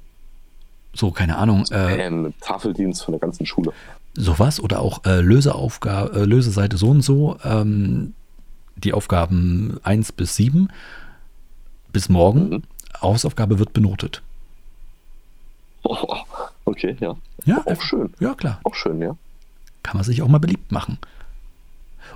[0.94, 3.72] So, keine Ahnung, äh, Ein Tafeldienst von der ganzen Schule.
[4.16, 8.14] sowas oder auch äh, Löseaufgabe, äh, Löseseite so und so, ähm,
[8.76, 10.70] die Aufgaben 1 bis 7
[11.92, 12.50] bis morgen.
[12.50, 12.64] Mhm.
[13.02, 14.22] Hausaufgabe wird benotet.
[15.84, 16.18] Oh,
[16.66, 17.16] okay, ja.
[17.46, 18.14] Ja, Auch schön.
[18.20, 18.60] Ja, klar.
[18.64, 19.16] Auch schön, ja.
[19.84, 20.98] Kann man sich auch mal beliebt machen.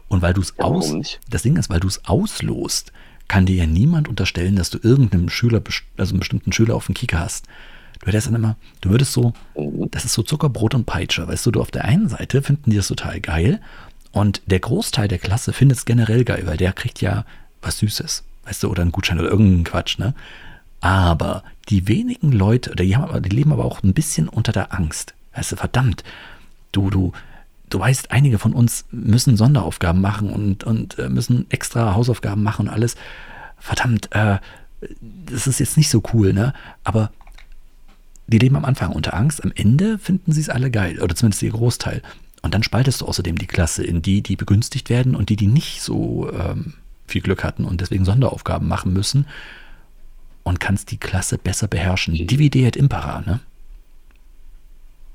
[0.09, 0.93] Und weil du es Ja, aus,
[1.29, 2.91] das Ding ist, weil du es auslost,
[3.29, 5.61] kann dir ja niemand unterstellen, dass du irgendeinem Schüler,
[5.97, 7.45] also einen bestimmten Schüler auf dem Kicker hast.
[8.01, 9.89] Du hättest dann immer, du würdest so, Mhm.
[9.91, 12.75] das ist so Zuckerbrot und Peitsche, weißt du, du auf der einen Seite finden die
[12.75, 13.61] das total geil
[14.11, 17.25] und der Großteil der Klasse findet es generell geil, weil der kriegt ja
[17.61, 20.13] was Süßes, weißt du, oder einen Gutschein oder irgendeinen Quatsch, ne?
[20.81, 25.13] Aber die wenigen Leute, die, haben, die leben aber auch ein bisschen unter der Angst.
[25.33, 26.03] Weißt du, verdammt,
[26.73, 27.13] du, du,
[27.69, 32.67] du weißt, einige von uns müssen Sonderaufgaben machen und, und äh, müssen extra Hausaufgaben machen
[32.67, 32.95] und alles.
[33.57, 34.39] Verdammt, äh,
[35.01, 36.53] das ist jetzt nicht so cool, ne?
[36.83, 37.11] Aber
[38.27, 41.43] die leben am Anfang unter Angst, am Ende finden sie es alle geil, oder zumindest
[41.43, 42.01] ihr Großteil.
[42.41, 45.47] Und dann spaltest du außerdem die Klasse in die, die begünstigt werden und die, die
[45.47, 46.73] nicht so ähm,
[47.07, 49.27] viel Glück hatten und deswegen Sonderaufgaben machen müssen
[50.43, 52.15] und kannst die Klasse besser beherrschen.
[52.15, 53.39] Divide et impera, ne?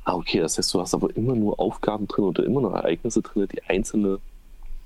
[0.05, 3.21] Ah, okay, das heißt, du hast aber immer nur Aufgaben drin oder immer nur Ereignisse
[3.21, 4.19] drin, die einzelne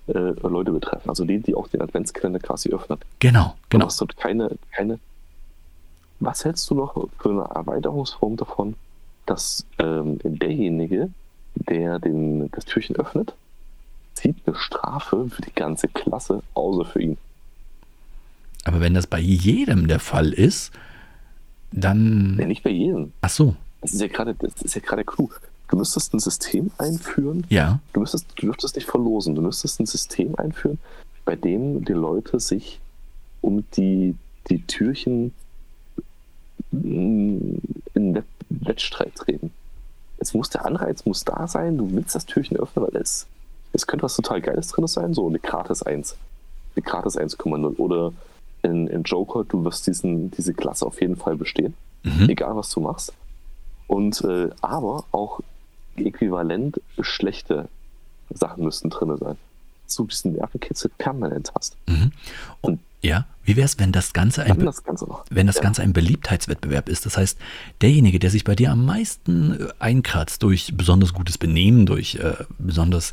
[0.09, 1.09] äh, Leute betreffen.
[1.09, 2.99] Also die, die auch den Adventskalender quasi öffnen.
[3.21, 3.87] Genau, Du genau.
[3.87, 4.99] hast dort keine, keine.
[6.19, 8.75] Was hältst du noch für eine Erweiterungsform davon,
[9.27, 11.11] dass ähm, derjenige,
[11.55, 13.35] der den, das Türchen öffnet,
[14.23, 17.19] zieht eine Strafe für die ganze Klasse, außer für ihn?
[18.65, 20.73] Aber wenn das bei jedem der Fall ist,
[21.73, 22.37] dann.
[22.37, 23.13] Nee, nicht bei jedem.
[23.21, 23.57] Ach so.
[23.81, 25.29] Das ist ja gerade, das ist ja gerade cool.
[25.69, 27.45] Du müsstest ein System einführen.
[27.49, 27.81] Ja.
[27.93, 29.35] Du müsstest, du dürftest nicht verlosen.
[29.35, 30.79] Du müsstest ein System einführen,
[31.25, 32.79] bei dem die Leute sich
[33.41, 34.15] um die,
[34.49, 35.33] die Türchen
[36.71, 37.61] in
[37.95, 39.51] Wett- Wettstreit treten.
[40.19, 43.27] Es muss der Anreiz muss da sein, du willst das Türchen öffnen, weil es,
[43.73, 46.17] es könnte was total Geiles drin sein, so eine Gratis 1.
[46.77, 47.77] Eine Gratis 1,0.
[47.77, 48.13] Oder
[48.63, 52.29] in, in Joker, du wirst diesen, diese Klasse auf jeden Fall bestehen, Mhm.
[52.31, 53.13] egal was du machst.
[53.87, 55.41] Und äh, aber auch
[55.97, 57.69] äquivalent schlechte
[58.31, 59.37] Sachen müssten drin sein.
[59.87, 61.77] Dass du diesen Nervenkitzel permanent hast.
[61.87, 62.13] Mhm.
[62.61, 65.63] Und ja, wie wäre es, wenn das Ganze ein, das Ganze wenn das Ja.
[65.63, 67.05] Ganze ein Beliebtheitswettbewerb ist?
[67.05, 67.37] Das heißt,
[67.81, 72.35] derjenige, der sich bei dir am meisten äh, einkratzt durch besonders gutes Benehmen, durch äh,
[72.59, 73.13] besonders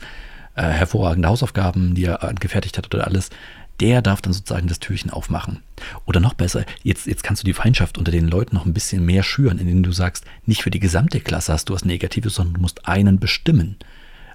[0.59, 3.29] äh, hervorragende Hausaufgaben, die er angefertigt hat oder alles,
[3.79, 5.63] der darf dann sozusagen das Türchen aufmachen.
[6.05, 9.05] Oder noch besser, jetzt, jetzt kannst du die Feindschaft unter den Leuten noch ein bisschen
[9.05, 12.55] mehr schüren, indem du sagst, nicht für die gesamte Klasse hast du was Negatives, sondern
[12.55, 13.77] du musst einen bestimmen.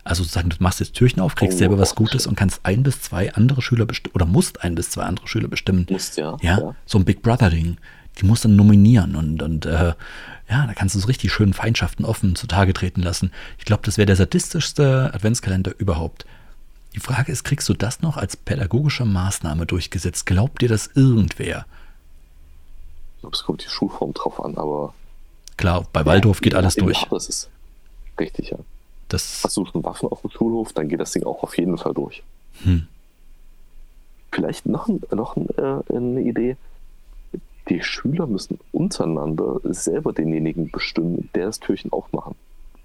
[0.02, 2.82] Also sozusagen, du machst jetzt Türchen auf, kriegst Oh, selber was Gutes und kannst ein
[2.82, 5.86] bis zwei andere Schüler bestimmen, oder musst ein bis zwei andere Schüler bestimmen.
[5.90, 6.36] Musst, ja.
[6.40, 6.74] Ja, ja.
[6.86, 7.76] so ein Big Brother-Ding.
[8.18, 9.94] Die musst du dann nominieren und, und äh,
[10.48, 13.32] ja, da kannst du so richtig schön Feindschaften offen zutage treten lassen.
[13.58, 16.26] Ich glaube, das wäre der sadistischste Adventskalender überhaupt.
[16.94, 20.26] Die Frage ist, kriegst du das noch als pädagogische Maßnahme durchgesetzt?
[20.26, 21.66] Glaubt dir das irgendwer?
[23.16, 24.94] Ich glaube, es kommt die Schulform drauf an, aber.
[25.56, 27.04] Klar, bei Waldorf geht Ja, alles ja, durch.
[27.10, 27.48] Das ist
[28.20, 28.58] richtig, ja.
[29.08, 31.78] Das, Hast du schon Waffen auf dem Schulhof, dann geht das Ding auch auf jeden
[31.78, 32.22] Fall durch.
[32.62, 32.86] hm,
[34.32, 36.56] Vielleicht noch, noch äh, eine Idee.
[37.68, 42.34] Die Schüler müssen untereinander selber denjenigen bestimmen, der das Türchen aufmachen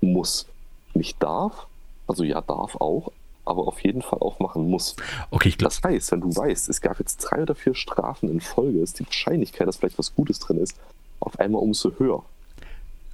[0.02, 0.48] muss.
[0.94, 1.68] Nicht darf,
[2.08, 3.12] also ja, darf auch,
[3.46, 4.96] aber auf jeden Fall aufmachen muss.
[5.32, 8.30] okay, ich glaube, Das heißt, wenn du weißt, es gab jetzt drei oder vier Strafen
[8.30, 10.76] in Folge, ist die Wahrscheinlichkeit, dass vielleicht was Gutes drin ist,
[11.20, 12.24] auf einmal umso höher.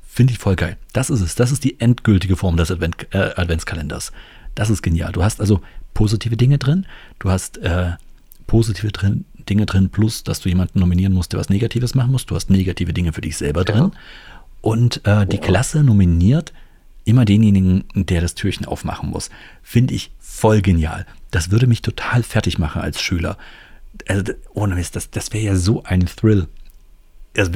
[0.07, 0.77] Finde ich voll geil.
[0.93, 1.35] Das ist es.
[1.35, 4.11] Das ist die endgültige Form des Advent, äh, Adventskalenders.
[4.53, 5.11] Das ist genial.
[5.11, 5.61] Du hast also
[5.93, 6.85] positive Dinge drin,
[7.19, 7.93] du hast äh,
[8.47, 12.25] positive drin, Dinge drin, plus dass du jemanden nominieren musst, der was Negatives machen muss.
[12.25, 13.91] Du hast negative Dinge für dich selber drin.
[14.61, 15.41] Und äh, die Ja.
[15.41, 16.53] Klasse nominiert
[17.03, 19.29] immer denjenigen, der das Türchen aufmachen muss.
[19.61, 21.05] Finde ich voll genial.
[21.31, 23.37] Das würde mich total fertig machen als Schüler.
[24.07, 26.47] Also, ohne Mist, das, das wäre ja so ein Thrill.
[27.37, 27.51] Also,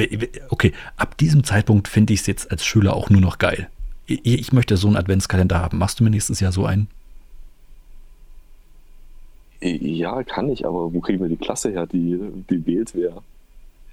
[0.50, 3.70] okay, ab diesem Zeitpunkt finde ich es jetzt als Schüler auch nur noch geil.
[4.06, 5.78] Ich, ich möchte so einen Adventskalender haben.
[5.80, 6.88] Machst du mir nächstes Jahr so einen?
[9.62, 12.18] Ja, kann ich, aber wo kriegen wir die Klasse her, die,
[12.50, 13.22] die wählt, wer,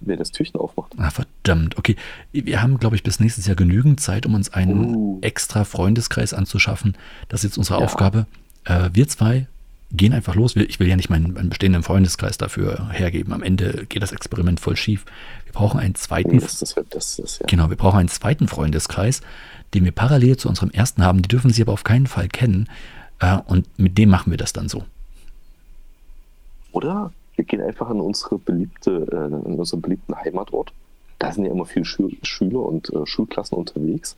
[0.00, 0.92] wer das Türchen aufmacht?
[0.96, 1.76] Ah, verdammt.
[1.76, 1.96] Okay,
[2.32, 5.18] wir haben, glaube ich, bis nächstes Jahr genügend Zeit, um uns einen Uh.
[5.22, 6.96] extra Freundeskreis anzuschaffen.
[7.28, 7.84] Das ist jetzt unsere Ja.
[7.84, 8.26] Aufgabe.
[8.64, 9.46] Äh, wir zwei
[9.92, 10.54] gehen einfach los.
[10.56, 13.32] Ich will ja nicht meinen, meinen bestehenden Freundeskreis dafür hergeben.
[13.32, 15.04] Am Ende geht das Experiment voll schief.
[15.44, 17.46] Wir brauchen einen zweiten das, das, das, ja.
[17.46, 19.20] Genau, wir brauchen einen zweiten Freundeskreis,
[19.74, 21.22] den wir parallel zu unserem ersten haben.
[21.22, 22.68] Die dürfen sie aber auf keinen Fall kennen.
[23.20, 24.84] Äh, und mit dem machen wir das dann so.
[26.76, 30.72] Oder wir gehen einfach in unsere beliebte, äh, in unseren beliebten Heimatort.
[31.18, 34.14] Da sind ja immer viele Schü Schüler und äh, Schulklassen unterwegs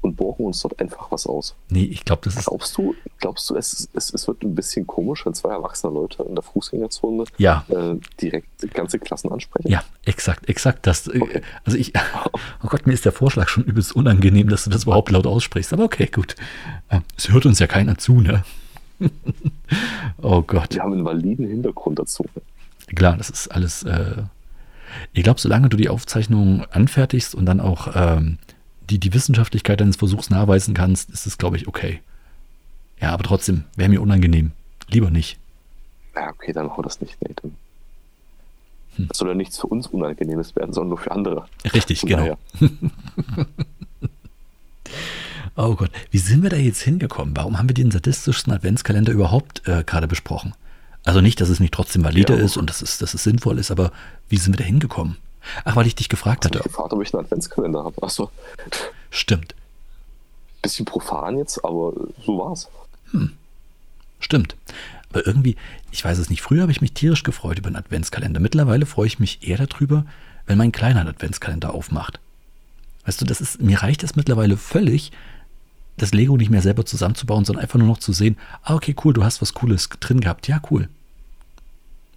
[0.00, 1.54] und borgen uns dort einfach was aus.
[1.68, 2.46] Nee, ich glaube, das ist.
[2.46, 6.22] Glaubst du, glaubst du, es, es, es wird ein bisschen komisch, wenn zwei erwachsene Leute
[6.22, 9.68] in der Fußgängerzone Ja, äh, direkt ganze Klassen ansprechen?
[9.68, 10.86] ja, exakt, exakt.
[10.86, 11.42] Das, äh, Okay.
[11.66, 11.92] Also ich,
[12.62, 15.74] oh Gott, mir ist der Vorschlag schon übelst unangenehm, dass du das überhaupt laut aussprichst.
[15.74, 16.34] Aber okay, gut.
[16.88, 18.42] Äh, Es hört uns ja keiner zu, ne?
[20.22, 20.74] oh Gott.
[20.74, 22.24] Wir haben einen validen Hintergrund dazu.
[22.94, 23.82] Klar, das ist alles.
[23.82, 24.22] Äh,
[25.12, 28.38] ich glaube, solange du die Aufzeichnung anfertigst und dann auch ähm,
[28.88, 32.00] die, die Wissenschaftlichkeit deines Versuchs nachweisen kannst, ist es, glaube ich, okay.
[33.00, 34.52] Ja, aber trotzdem, wäre mir unangenehm.
[34.88, 35.38] Lieber nicht.
[36.14, 37.16] Ja, okay, dann machen wir das nicht.
[37.42, 37.54] Dann
[38.96, 39.08] Hm.
[39.08, 41.46] das soll ja nichts für uns Unangenehmes werden, sondern nur für andere.
[41.72, 42.38] Richtig, Von genau.
[45.56, 47.36] Oh Gott, wie sind wir da jetzt hingekommen?
[47.36, 50.54] Warum haben wir den sadistischsten Adventskalender überhaupt äh, gerade besprochen?
[51.04, 52.40] Also nicht, dass es nicht trotzdem valide Ja.
[52.44, 53.92] ist und dass es, dass es sinnvoll ist, aber
[54.28, 55.16] wie sind wir da hingekommen?
[55.64, 56.68] Ach, weil ich dich gefragt Ich habe hatte.
[56.68, 58.02] mich gefragt, ob ich einen Adventskalender habe.
[58.02, 58.30] Achso,
[59.10, 59.54] Stimmt,
[60.62, 61.92] bisschen profan jetzt, aber
[62.24, 62.68] so war's.
[64.20, 64.56] stimmt.
[65.12, 65.56] Aber irgendwie,
[65.90, 68.38] ich weiß es nicht, früher habe ich mich tierisch gefreut über einen Adventskalender.
[68.38, 70.04] Mittlerweile freue ich mich eher darüber,
[70.46, 72.20] wenn mein kleiner einen Adventskalender aufmacht.
[73.06, 75.10] Weißt du, das ist, mir reicht es mittlerweile völlig,
[76.00, 79.12] das Lego nicht mehr selber zusammenzubauen, sondern einfach nur noch zu sehen, ah, okay, cool,
[79.12, 80.48] du hast was Cooles drin gehabt.
[80.48, 80.88] Ja, cool.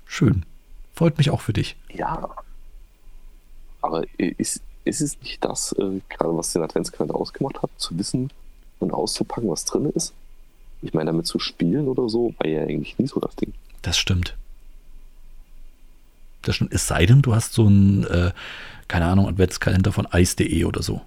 [0.05, 0.45] Schön.
[0.93, 1.75] Freut mich auch für dich.
[1.91, 2.29] Ja.
[3.81, 8.29] Aber ist, ist es nicht das, äh, gerade was den Adventskalender ausgemacht hat, zu wissen
[8.79, 10.13] und auszupacken, was drin ist?
[10.81, 13.53] Ich meine, damit zu spielen oder so, war ja eigentlich nie so das Ding.
[13.81, 14.37] Das stimmt.
[16.41, 18.31] Das schon, es sei denn, du hast so einen, äh,
[18.87, 21.01] keine Ahnung, Adventskalender von ice.de oder so.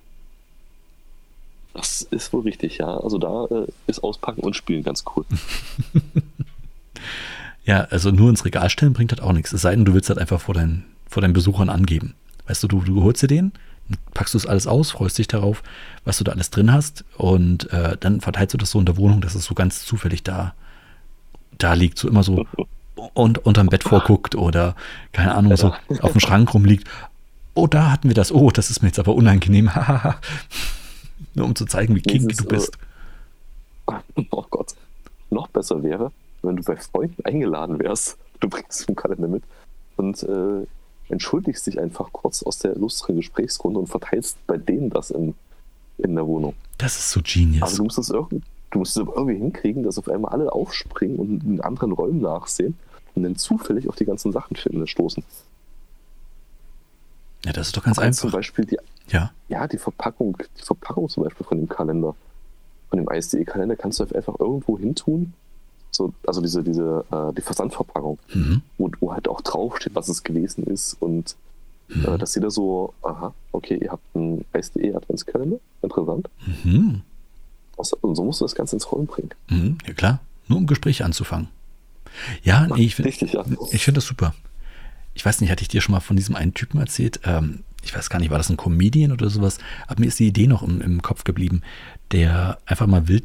[1.76, 2.96] Das ist wohl richtig, ja.
[2.98, 5.26] Also da äh, ist Auspacken und Spielen ganz cool.
[7.64, 9.52] ja, also nur ins Regal stellen bringt halt auch nichts.
[9.52, 12.14] Es sei denn, du willst halt einfach vor, dein, vor deinen Besuchern angeben.
[12.46, 13.52] Weißt du, du, du holst dir den,
[14.14, 15.62] packst du es alles aus, freust dich darauf,
[16.06, 18.96] was du da alles drin hast und äh, dann verteilst du das so in der
[18.96, 20.54] Wohnung, dass es so ganz zufällig da,
[21.58, 22.46] da liegt, so immer so
[23.12, 24.76] und unterm Bett vorguckt oder
[25.12, 26.88] keine Ahnung, so auf dem Schrank rumliegt.
[27.52, 28.32] Oh, da hatten wir das.
[28.32, 29.70] Oh, das ist mir jetzt aber unangenehm.
[31.36, 32.76] Nur um zu zeigen, wie kinky du bist.
[34.30, 34.74] Oh Gott.
[35.30, 36.10] Noch besser wäre,
[36.42, 38.18] wenn du bei Freunden eingeladen wärst.
[38.40, 39.44] Du bringst den Kalender mit
[39.96, 40.66] und äh,
[41.08, 45.34] entschuldigst dich einfach kurz aus der lustigen Gesprächsrunde und verteilst bei denen das in,
[45.98, 46.54] in der Wohnung.
[46.78, 47.62] Das ist so genius.
[47.62, 51.16] Also du musst es irgendwie, du musst es irgendwie hinkriegen, dass auf einmal alle aufspringen
[51.18, 52.76] und in anderen Räumen nachsehen
[53.14, 55.22] und dann zufällig auf die ganzen Sachen finden, stoßen.
[57.44, 58.22] Ja, das ist doch ganz einfach.
[58.22, 59.30] Zum Beispiel die, ja.
[59.48, 62.14] ja, die Verpackung, die Verpackung zum Beispiel von dem Kalender,
[62.90, 65.32] von dem ISDE-Kalender kannst du einfach irgendwo hin tun.
[65.90, 68.62] So, also diese, diese, äh, die Versandverpackung, mhm.
[68.76, 71.36] wo, wo, halt auch draufsteht, was es gewesen ist und
[71.88, 72.04] mhm.
[72.04, 76.28] äh, dass jeder so, aha, okay, ihr habt einen ISDE-Adventskalender, interessant.
[76.64, 77.02] Mhm.
[78.00, 79.30] Und so musst du das Ganze ins Rollen bringen.
[79.48, 81.48] Mhm, ja klar, nur um Gespräche anzufangen.
[82.42, 83.44] Ja, nee, ich finde ja.
[83.72, 84.34] Ich find das super.
[85.16, 87.20] Ich weiß nicht, hatte ich dir schon mal von diesem einen Typen erzählt?
[87.24, 89.58] Ähm, ich weiß gar nicht, war das ein Comedian oder sowas?
[89.86, 91.62] Aber mir ist die Idee noch im, im Kopf geblieben,
[92.12, 93.24] der einfach mal wild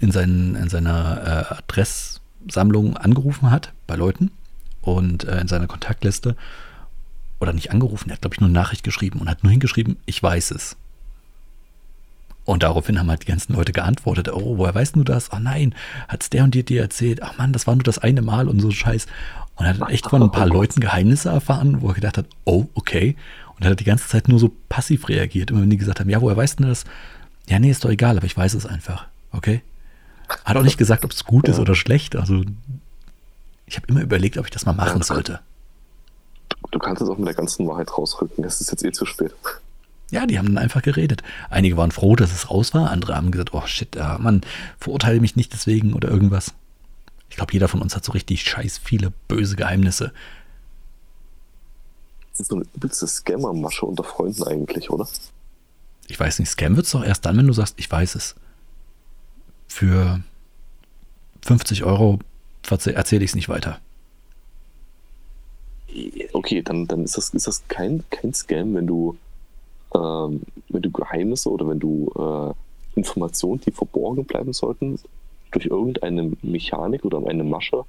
[0.00, 4.30] in, seinen, in seiner äh, Adresssammlung angerufen hat bei Leuten
[4.82, 6.36] und äh, in seiner Kontaktliste
[7.40, 9.96] oder nicht angerufen, er hat, glaube ich, nur eine Nachricht geschrieben und hat nur hingeschrieben,
[10.04, 10.76] ich weiß es.
[12.44, 15.30] Und daraufhin haben halt die ganzen Leute geantwortet, oh, woher weißt du das?
[15.32, 15.74] Oh nein,
[16.08, 17.22] hat es der und dir dir erzählt?
[17.22, 19.06] Ach Mann, das war nur das eine Mal und so Scheiß.
[19.56, 22.66] Und er hat echt von ein paar Leuten Geheimnisse erfahren, wo er gedacht hat, oh,
[22.74, 23.14] okay.
[23.56, 25.50] Und er hat die ganze Zeit nur so passiv reagiert.
[25.50, 26.84] Immer wenn die gesagt haben, ja, woher weißt du das?
[27.46, 29.06] Ja, nee, ist doch egal, aber ich weiß es einfach.
[29.32, 29.62] Okay?
[30.44, 31.54] Hat auch nicht gesagt, ob es gut ja.
[31.54, 32.16] ist oder schlecht.
[32.16, 32.42] Also
[33.66, 35.40] ich habe immer überlegt, ob ich das mal machen sollte.
[36.70, 38.44] Du kannst es auch mit der ganzen Wahrheit rausrücken.
[38.44, 39.34] Es ist jetzt eh zu spät.
[40.10, 41.22] Ja, die haben dann einfach geredet.
[41.50, 42.90] Einige waren froh, dass es raus war.
[42.90, 44.40] Andere haben gesagt, oh shit, ja, Mann,
[44.78, 46.52] verurteile mich nicht deswegen oder irgendwas.
[47.28, 50.12] Ich glaube, jeder von uns hat so richtig scheiß viele böse Geheimnisse.
[52.32, 55.06] Das ist so eine übelste Scammer-Masche unter Freunden eigentlich, oder?
[56.08, 58.34] Ich weiß nicht, Scam wird es doch erst dann, wenn du sagst, ich weiß es.
[59.68, 60.20] Für
[61.42, 62.18] 50 Euro
[62.68, 63.78] erzähle ich es nicht weiter.
[66.32, 69.16] Okay, dann, dann ist das, ist das kein, kein Scam, wenn du
[69.94, 74.98] ähm, wenn du Geheimnisse oder wenn du äh, Informationen, die verborgen bleiben sollten,
[75.52, 77.84] durch irgendeine Mechanik oder eine Masche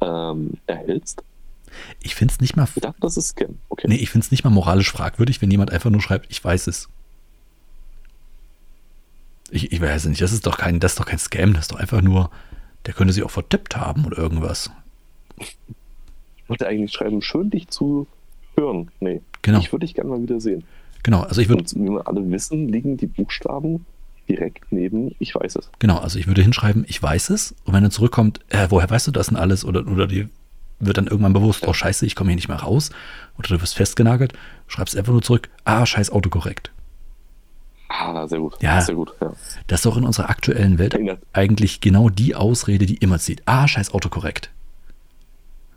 [0.00, 1.22] ähm, erhältst.
[2.02, 2.68] Ich finde es nicht mal.
[2.74, 3.58] Ich dachte, das ist Scam.
[3.68, 3.88] Okay.
[3.88, 6.68] Nee, ich finde es nicht mal moralisch fragwürdig, wenn jemand einfach nur schreibt, ich weiß
[6.68, 6.88] es.
[9.50, 11.72] Ich, ich weiß nicht, das ist doch kein, das ist doch kein Scam, das ist
[11.72, 12.30] doch einfach nur,
[12.86, 14.70] der könnte sich auch vertippt haben oder irgendwas.
[15.36, 15.56] Ich
[16.48, 18.06] wollte eigentlich schreiben, schön dich zu
[18.56, 18.90] hören.
[19.00, 19.20] Nee.
[19.42, 19.58] Genau.
[19.58, 20.64] Ich würde dich gerne mal wieder sehen.
[21.04, 21.64] Genau, also ich würde.
[21.64, 23.86] Wie wir alle wissen, liegen die Buchstaben
[24.28, 25.70] direkt neben Ich weiß es.
[25.78, 27.54] Genau, also ich würde hinschreiben, ich weiß es.
[27.64, 29.64] Und wenn er zurückkommt, äh, woher weißt du das denn alles?
[29.64, 30.28] Oder, oder die
[30.80, 31.68] wird dann irgendwann bewusst, ja.
[31.68, 32.90] oh scheiße, ich komme hier nicht mehr raus.
[33.38, 34.32] Oder du wirst festgenagelt,
[34.66, 36.72] schreibst einfach nur zurück, ah, scheiß Autokorrekt.
[37.88, 38.56] Ah, sehr gut.
[38.60, 39.14] Ja, sehr gut.
[39.20, 39.32] Ja.
[39.66, 40.98] Das ist doch in unserer aktuellen Welt
[41.32, 43.42] eigentlich genau die Ausrede, die immer zieht.
[43.44, 44.50] Ah, scheiß Autokorrekt.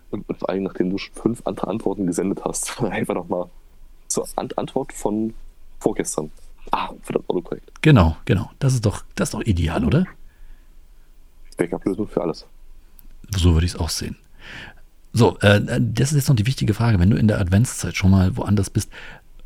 [0.09, 3.49] Und, vor allem, nachdem du schon fünf andere Antworten gesendet hast, einfach nochmal
[4.07, 5.33] zur Antwort von
[5.79, 6.31] vorgestern.
[6.71, 7.71] Ah, für das Autokorrekt.
[7.81, 8.51] Genau, genau.
[8.59, 10.05] Das ist doch, das ist doch ideal, oder?
[11.55, 12.45] Backup-Lösung für alles.
[13.35, 14.17] So würde ich es auch sehen.
[15.13, 16.99] So, äh, das ist jetzt noch die wichtige Frage.
[16.99, 18.91] Wenn du in der Adventszeit schon mal woanders bist,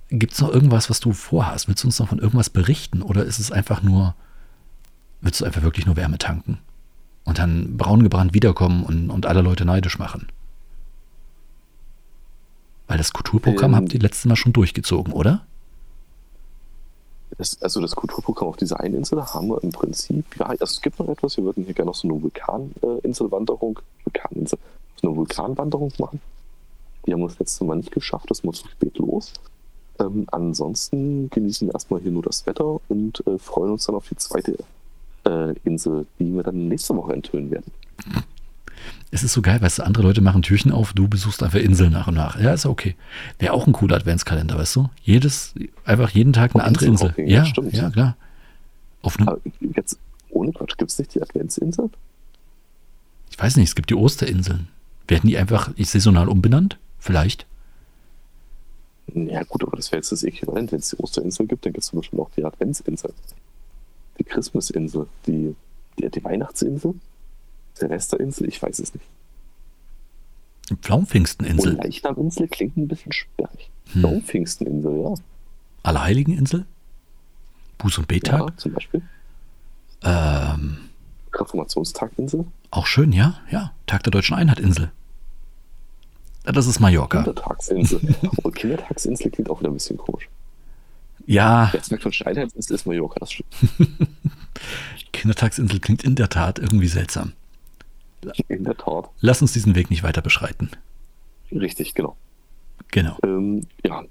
[0.09, 1.67] gibt es noch irgendwas, was du vorhast?
[1.67, 3.01] Willst du uns noch von irgendwas berichten?
[3.01, 4.15] Oder ist es einfach nur,
[5.21, 6.59] willst du einfach wirklich nur Wärme tanken?
[7.23, 10.27] Und dann braun gebrannt wiederkommen und, und alle Leute neidisch machen?
[12.91, 15.45] Weil das Kulturprogramm ähm, habt ihr letztes Mal schon durchgezogen, oder?
[17.37, 20.81] Das, also das Kulturprogramm auf dieser einen Insel haben wir im Prinzip, ja, also es
[20.81, 24.59] gibt noch etwas, wir würden hier gerne noch so eine Vulkaninselwanderung, Vulkaninsel,
[25.01, 26.19] so eine Vulkanwanderung machen.
[27.05, 29.31] Die haben wir das letzte Mal nicht geschafft, das muss zu spät los.
[29.97, 34.09] Ähm, ansonsten genießen wir erstmal hier nur das Wetter und äh, freuen uns dann auf
[34.09, 34.57] die zweite
[35.25, 37.71] äh, Insel, die wir dann nächste Woche enthüllen werden.
[39.11, 41.91] Es ist so geil, weißt du, andere Leute machen Türchen auf, du besuchst einfach Inseln
[41.91, 42.39] nach und nach.
[42.39, 42.95] Ja, ist okay.
[43.39, 44.89] Wäre auch ein cooler Adventskalender, weißt du?
[45.03, 47.13] Jedes, einfach jeden Tag eine andere Insel.
[47.17, 47.73] Ja, ja, stimmt.
[47.73, 48.15] Ja, klar.
[49.01, 49.39] Auf Aber
[49.75, 51.89] jetzt, ohne Quatsch, gibt es nicht die Adventsinsel?
[53.31, 54.67] Ich weiß nicht, es gibt die Osterinseln.
[55.07, 56.77] Werden die einfach saisonal umbenannt?
[56.99, 57.45] Vielleicht.
[59.13, 60.71] Ja gut, aber das wäre jetzt das Äquivalent.
[60.71, 63.13] Wenn es die Osterinsel gibt, dann gibt es bestimmt auch die Adventsinsel.
[64.19, 65.55] Die Christmasinsel, die,
[65.99, 66.93] die, die Weihnachtsinsel,
[67.73, 69.05] Silvesterinsel, ich weiß es nicht.
[70.81, 71.71] Pflaumpfingsteninsel.
[71.71, 73.69] Und Leichnaminsel klingt ein bisschen sperrig.
[73.91, 74.01] Hm.
[74.01, 75.13] Pflaumpfingsteninsel, ja.
[75.83, 76.65] Allerheiligen-Insel?
[77.79, 78.39] Buß- und Betag?
[78.39, 79.01] Ja, zum Beispiel.
[80.03, 80.77] Ähm,
[81.33, 82.45] Reformationstaginsel.
[82.71, 83.35] auch schön, ja?
[83.49, 83.73] Ja.
[83.87, 84.91] Tag der Deutschen Einheit-Insel.
[86.43, 87.23] Das ist Mallorca.
[87.23, 88.01] Kindertagsinsel.
[88.43, 90.27] Und Kindertagsinsel klingt auch wieder ein bisschen komisch.
[91.27, 93.53] Ja, Wer sagt von Einheitinsel ist Mallorca, das stimmt.
[95.13, 97.33] Kindertagsinsel klingt in der Tat irgendwie seltsam.
[98.47, 99.09] In der Tat.
[99.19, 100.69] Lass uns diesen Weg nicht weiter beschreiten.
[101.51, 102.15] Richtig, genau.
[102.91, 103.17] Genau.
[103.23, 104.03] Ähm, ja.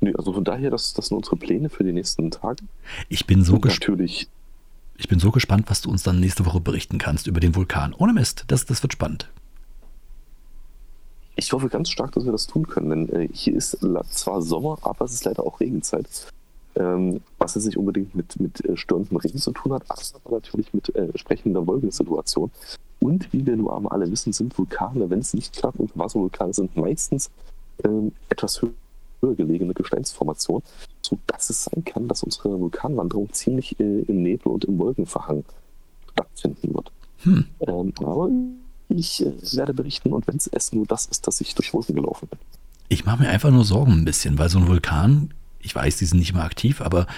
[0.00, 2.64] Nee, also von daher, das, das sind unsere Pläne für die nächsten Tage.
[3.08, 3.80] Ich bin so gespannt.
[3.80, 4.28] natürlich,
[4.96, 7.94] Ich bin so gespannt, was du uns dann nächste Woche berichten kannst über den Vulkan.
[7.96, 9.28] Ohne Mist, das, das wird spannend.
[11.36, 13.78] ich hoffe ganz stark, dass wir das tun können, denn äh, hier ist
[14.10, 16.06] zwar Sommer, aber es ist leider auch Regenzeit.
[16.74, 19.84] Ähm, was jetzt nicht unbedingt mit, mit äh, stürmendem Regen zu tun hat,
[20.24, 22.50] aber natürlich mit äh, entsprechender Wolkensituation.
[23.02, 26.76] Und wie wir nur einmal alle wissen, sind Vulkane, wenn es nicht klappt, Unterwasservulkane sind
[26.76, 27.30] meistens
[27.84, 30.62] ähm, etwas höher gelegene Gesteinsformationen,
[31.02, 35.44] sodass es sein kann, dass unsere Vulkanwanderung ziemlich äh, im Nebel und im Wolkenverhang
[36.12, 36.92] stattfinden wird.
[37.24, 37.44] Hm.
[37.60, 38.28] Ähm, aber
[38.88, 42.28] ich äh, werde berichten und wenn es nur das ist, dass ich durch Wolken gelaufen
[42.28, 42.38] bin.
[42.88, 46.04] Ich mache mir einfach nur Sorgen ein bisschen, weil so ein Vulkan, ich weiß, die
[46.04, 47.08] sind nicht immer aktiv, aber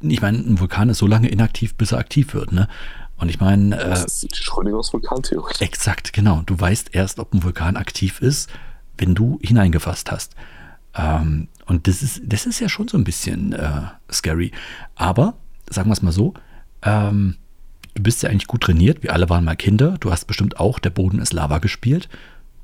[0.00, 2.68] ich meine, ein Vulkan ist so lange inaktiv, bis er aktiv wird, ne?
[3.16, 5.54] Und ich meine, äh, Das ist die Schrödingers Vulkantheorie.
[5.60, 6.42] Exakt, genau.
[6.46, 8.50] Du weißt erst, ob ein Vulkan aktiv ist,
[8.98, 10.34] wenn du hineingefasst hast.
[10.96, 14.52] Ähm, und das ist, das ist ja schon so ein bisschen äh, scary.
[14.94, 15.34] Aber,
[15.70, 16.34] sagen wir es mal so,
[16.82, 17.36] ähm,
[17.94, 19.02] du bist ja eigentlich gut trainiert.
[19.02, 19.96] Wir alle waren mal Kinder.
[20.00, 22.08] Du hast bestimmt auch Der Boden ist Lava gespielt.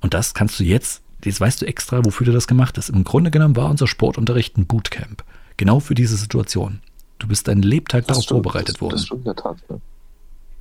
[0.01, 2.89] Und das kannst du jetzt, jetzt weißt du extra, wofür du das gemacht hast.
[2.89, 5.25] Im Grunde genommen war unser Sportunterricht ein Bootcamp.
[5.57, 6.81] Genau für diese Situation.
[7.19, 8.93] Du bist deinen Lebtag darauf stimmt, vorbereitet das, worden.
[8.93, 9.57] Das stimmt in der Tat.
[9.69, 9.77] Ja.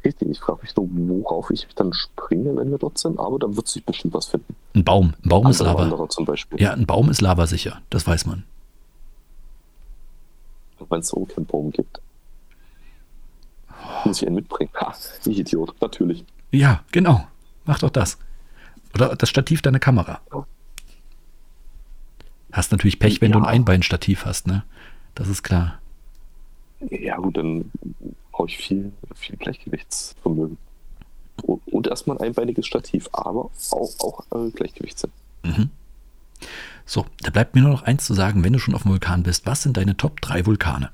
[0.03, 0.88] Richtig, ich frage mich nur,
[1.23, 4.55] worauf ich dann springe, wenn wir dort sind, aber dann wird sich bestimmt was finden.
[4.73, 5.13] Ein Baum.
[5.23, 6.07] Ein Baum ist Lava.
[6.09, 6.62] Zum Beispiel.
[6.62, 7.81] Ja, ein Baum ist lavasicher.
[7.89, 8.43] Das weiß man.
[10.89, 12.01] Wenn es so keinen Baum gibt.
[14.05, 14.71] Muss ich einen mitbringen.
[14.79, 14.93] Ha,
[15.25, 16.23] ich Idiot, natürlich.
[16.51, 17.27] Ja, genau.
[17.65, 18.17] Mach doch das.
[18.95, 20.21] Oder das Stativ deiner Kamera.
[22.51, 23.49] Hast natürlich Pech, wenn du ein Ja.
[23.49, 24.63] Einbeinstativ hast, ne?
[25.13, 25.79] Das ist klar.
[26.89, 27.69] Ja gut, dann
[28.39, 30.58] brauche ich viel, viel Gleichgewichtsvermögen.
[31.43, 35.12] Und, und erstmal ein einbeiniges Stativ, aber auch, auch äh, Gleichgewichtssinn.
[35.43, 35.69] Mhm.
[36.86, 39.23] So, da bleibt mir nur noch eins zu sagen, wenn du schon auf dem Vulkan
[39.23, 39.45] bist.
[39.45, 40.89] Was sind deine Top 3 Vulkane?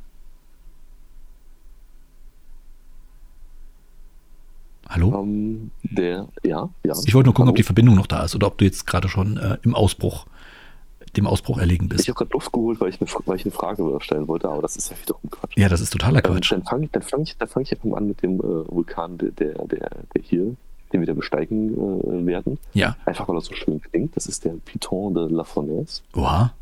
[4.90, 5.22] Hallo?
[5.22, 6.96] Ähm, der, ja, ja.
[7.06, 7.52] Ich wollte nur gucken, Hallo?
[7.52, 10.26] ob die Verbindung noch da ist oder ob du jetzt gerade schon äh, im Ausbruch,
[11.18, 12.08] dem Ausbruch erlegen Ich bist.
[12.08, 14.76] habe gerade Luft geholt, weil ich, eine, weil ich eine Frage stellen wollte, aber das
[14.76, 15.58] ist ja wiederum Quatsch.
[15.58, 16.52] Ja, das ist totaler Ähm, Quatsch.
[16.52, 18.44] dann fange ich, dann fang ich, dann fang ich einfach mal an mit dem äh,
[18.72, 20.56] Vulkan, der, der, der, der hier,
[20.94, 22.60] den wir da besteigen äh, werden.
[22.74, 22.96] Ja.
[23.06, 24.16] Einfach weil er so schön klingt.
[24.16, 26.02] Das ist der Piton de la Fournaise.
[26.16, 26.54] Oha.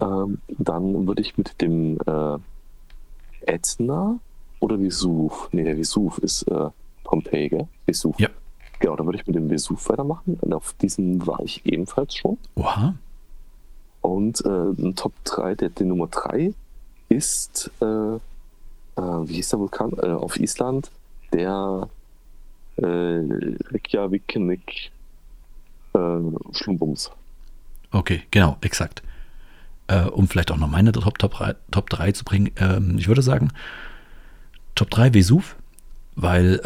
[0.00, 2.38] Ähm, dann würde ich mit dem äh,
[3.46, 4.18] Ätna
[4.60, 6.68] oder Vesuv, nee, der Vesuv ist äh,
[7.04, 7.68] Pompeji, gell?
[7.86, 8.18] Vesuv.
[8.18, 8.28] Ja.
[8.80, 10.36] Genau, dann würde ich mit dem Vesuv weitermachen.
[10.40, 12.38] Und auf diesem war ich ebenfalls schon.
[12.56, 12.94] Oha.
[14.00, 16.52] Und äh, ein Top 3, der, die Nummer 3
[17.08, 18.20] ist, äh, äh,
[18.96, 19.92] wie hieß der Vulkan?
[20.00, 20.90] Äh, auf Island,
[21.32, 21.88] der
[22.76, 24.90] äh, Reykjaviknik
[25.94, 25.98] äh,
[26.52, 27.10] Schlumbums.
[27.90, 29.02] Okay, genau, exakt.
[29.86, 32.52] Äh, um vielleicht auch noch meine Top, Top, 3, Top 3 zu bringen.
[32.56, 33.50] Ähm, ich würde sagen,
[34.74, 35.56] Top 3 Vesuv,
[36.14, 36.60] weil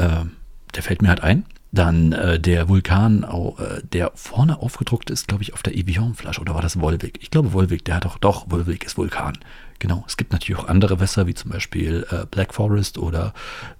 [0.74, 1.46] der fällt mir halt ein.
[1.74, 6.40] Dann äh, der Vulkan, au- äh, der vorne aufgedruckt ist, glaube ich, auf der Evian-Flasche.
[6.42, 7.18] Oder war das Volvic?
[7.22, 9.38] Ich glaube, Volvic, der hat doch, doch, Volvic ist Vulkan.
[9.78, 10.04] Genau.
[10.06, 13.32] Es gibt natürlich auch andere Wässer, wie zum Beispiel äh, Black Forest oder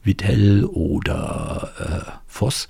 [0.03, 2.67] Vitell oder äh, Voss.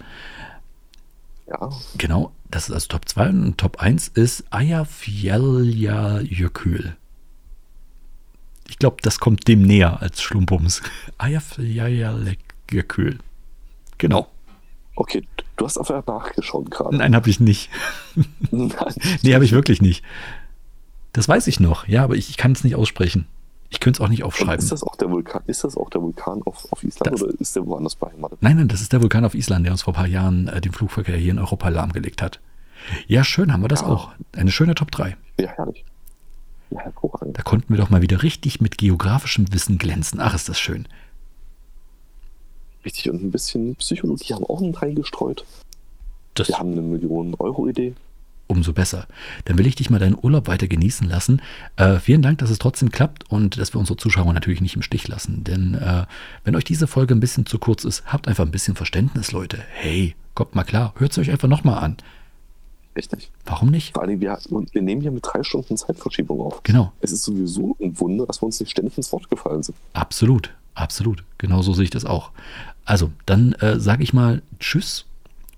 [1.49, 6.97] Ja, Genau, das ist also Top 2 und Top 1 ist Eyjafjallajökull.
[8.69, 10.83] Ich glaube, das kommt dem näher als Schlumpums.
[11.19, 13.19] Eyjafjallajökull.
[13.99, 14.27] Genau.
[15.03, 15.23] Okay.
[15.57, 16.97] Du hast einfach nachgeschaut gerade.
[16.97, 17.71] Nein, habe ich nicht.
[18.51, 18.71] Nein.
[19.23, 20.05] Nee, habe ich wirklich nicht.
[21.13, 23.27] Das weiß ich noch, ja, aber ich, ich kann es nicht aussprechen.
[23.69, 24.59] Ich könnte es auch nicht Und aufschreiben.
[24.59, 27.39] ist das auch der Vulkan, ist das auch der Vulkan auf, auf Island Das- oder
[27.39, 28.39] ist der woanders beheimatet?
[28.43, 30.61] Nein, nein, das ist der Vulkan auf Island, der uns vor ein paar Jahren äh,
[30.61, 32.41] den Flugverkehr hier in Europa lahmgelegt hat.
[33.07, 33.89] Ja, schön, haben wir das Ja.
[33.89, 34.11] auch.
[34.37, 35.17] Eine schöne Top 3.
[35.39, 35.85] Ja, herrlich.
[36.71, 37.39] Ja, hervorragend.
[37.39, 40.21] Da konnten wir doch mal wieder richtig mit geografischem Wissen glänzen.
[40.21, 40.87] Ach, ist das schön.
[42.85, 45.45] Richtig, und ein bisschen Psychologie haben auch mit reingestreut.
[46.35, 47.95] Das, Wir haben eine Million-Euro-Idee.
[48.49, 49.07] umso besser.
[49.45, 51.41] Dann will ich dich mal deinen Urlaub weiter genießen lassen.
[51.77, 54.83] Äh, vielen Dank, dass es trotzdem klappt und dass wir unsere Zuschauer natürlich nicht im
[54.83, 55.45] Stich lassen.
[55.45, 56.05] Denn äh,
[56.45, 59.59] wenn euch diese Folge ein bisschen zu kurz ist, habt einfach ein bisschen Verständnis, Leute.
[59.73, 61.97] Hey, kommt mal klar, hört es euch einfach nochmal an.
[62.95, 63.31] Richtig.
[63.47, 63.95] Warum nicht?
[63.95, 64.39] Vor allem, wir,
[64.73, 66.63] wir nehmen hier mit drei Stunden Zeitverschiebung auf.
[66.63, 66.93] Genau.
[67.01, 69.77] Es ist sowieso ein Wunder, dass wir uns nicht ständig ins Wort gefallen sind.
[69.95, 71.25] Absolut, absolut.
[71.39, 72.31] Genau so sehe ich das auch.
[72.85, 75.07] Also, dann äh, sage ich mal Tschüss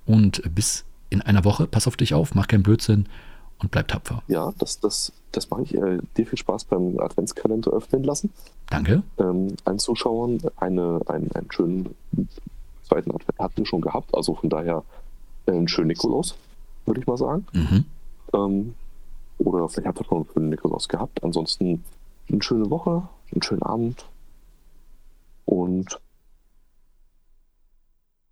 [0.07, 1.67] und bis in einer Woche.
[1.67, 3.07] Pass auf dich auf, mach keinen Blödsinn
[3.61, 4.23] und bleib tapfer.
[4.29, 5.75] Ja, das, das, das mache ich.
[5.75, 8.31] Äh, dir viel Spaß beim Adventskalender öffnen lassen.
[8.69, 9.03] Danke.
[9.19, 11.95] Ähm, allen Zuschauern eine, einen, einen schönen
[12.87, 14.15] zweiten Advent hatten wir schon gehabt.
[14.15, 14.83] Also von daher
[15.47, 16.35] äh, einen schönen Nikolaus
[16.87, 17.47] würde ich mal sagen.
[17.53, 17.85] Mhm.
[18.33, 18.75] Ähm,
[19.39, 21.23] oder vielleicht habt ihr schon einen Nikolaus gehabt.
[21.23, 21.85] Ansonsten
[22.31, 24.05] eine schöne Woche, einen schönen Abend
[25.55, 26.01] und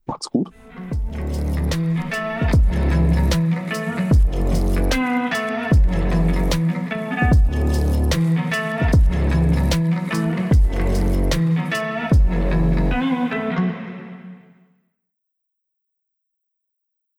[0.07, 0.51] macht's gut.